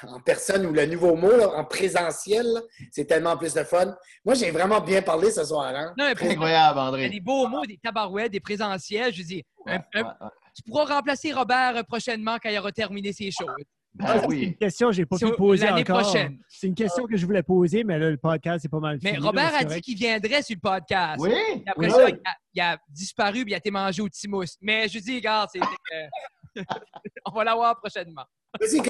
[0.07, 2.47] en- personne ou le nouveau mot, là, en présentiel,
[2.91, 3.95] c'est tellement plus de fun.
[4.25, 5.73] Moi, j'ai vraiment bien parlé ce soir.
[5.75, 5.95] Hein?
[5.99, 7.09] non, mais pour- Incroyable, il y a André.
[7.11, 9.13] des beaux mots, des tabarouettes, des présentiels.
[9.15, 10.29] Je dis, un- Ouais, un- ouais, ouais.
[10.55, 13.49] tu pourras remplacer Robert euh, prochainement quand il aura terminé ses choses.
[13.95, 14.57] Ben C'est une oui.
[14.59, 16.03] question que je n'ai pas pu poser l'année encore.
[16.03, 16.39] prochaine.
[16.49, 19.11] C'est une question que je voulais poser, mais là, le podcast, c'est pas mal Mais
[19.11, 21.17] fini, là, Robert a dit qu'il viendrait sur le podcast.
[21.19, 21.33] Oui?
[21.33, 21.91] Et après Oui.
[21.93, 24.45] ça, il a, il a disparu puis il a été mangé au Timous.
[24.61, 26.07] Mais je dis, regarde, c'est, euh,
[27.27, 28.25] on va l'avoir prochainement.
[28.61, 28.81] Vas-y,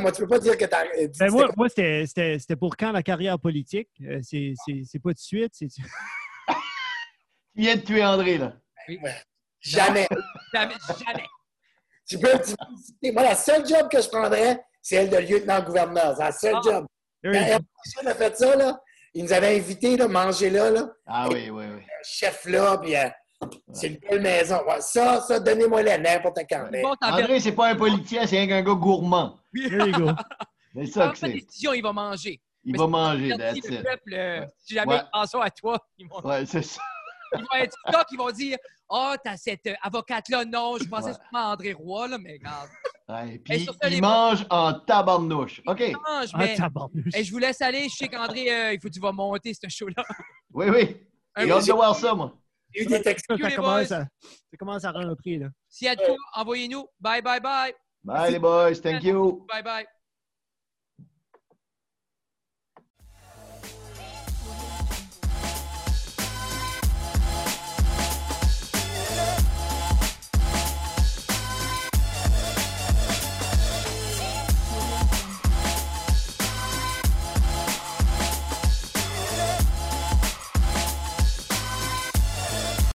[0.00, 0.84] Moi, tu peux pas dire que tu as.
[1.18, 3.88] Ben, moi, moi c'était- c'était c'était pour quand la carrière politique?
[4.02, 5.52] Euh, c'est- c'est c'est pas de suite.
[5.54, 5.66] c'est-
[7.56, 8.52] Tu viens de tuer André, là.
[9.60, 10.06] Jamais.
[10.54, 10.74] Jamais.
[10.88, 11.24] jamais.
[12.08, 12.32] Tu peux.
[13.12, 16.14] Moi, la seule job que je prendrais, c'est elle de lieutenant-gouverneur.
[16.16, 16.60] C'est la seule Ah.
[16.64, 16.86] job.
[17.22, 18.80] Quand Michel a fait ça, là,
[19.12, 21.82] il nous avait invités là, manger là, là, Ah oui, oui, oui.
[22.02, 23.08] chef là, puis euh,
[23.72, 24.62] c'est une belle maison.
[24.66, 26.70] Ouais, ça, ça, donnez-moi la n'importe quand.
[27.00, 29.36] T'en André, c'est pas un politicien, c'est un gars gourmand.
[29.54, 30.12] There you go.
[30.74, 31.32] C'est ça que c'est.
[31.32, 32.40] décision, il va manger.
[32.62, 33.82] Il Mais va manger, that's le it.
[33.82, 35.00] peuple, euh, si jamais Ouais.
[35.04, 36.80] ils pensent à toi, ils vont, Ouais, c'est ça.
[37.34, 40.44] ils vont être TikTok, ils vont dire Ah, t'as cette euh, avocate-là.
[40.44, 41.14] Non, je pensais Ouais.
[41.14, 42.68] sûrement à André Roy, là, mais regarde.
[43.08, 45.60] Ouais, Et puis sur ça, les il mange en tabarnouche.
[45.66, 45.80] OK.
[45.80, 47.14] Il mange, tabarnouche.
[47.14, 47.88] Hey, je vous laisse aller.
[47.88, 50.04] Je sais qu'André, euh, il faut que tu vas monter ce show-là.
[50.52, 50.96] Oui, oui.
[51.34, 52.36] Un J'ai hâte de voir ça, moi.
[52.74, 53.26] eu des textes.
[53.28, 55.38] Ça, commence à, ça commence à rentrer.
[55.38, 55.48] Là.
[55.68, 56.86] S'il y a de quoi, envoyez-nous.
[57.00, 57.74] Bye, bye, bye.
[58.04, 58.80] Bye, boys.
[58.80, 59.46] Thank you.
[59.48, 59.84] Bye, bye.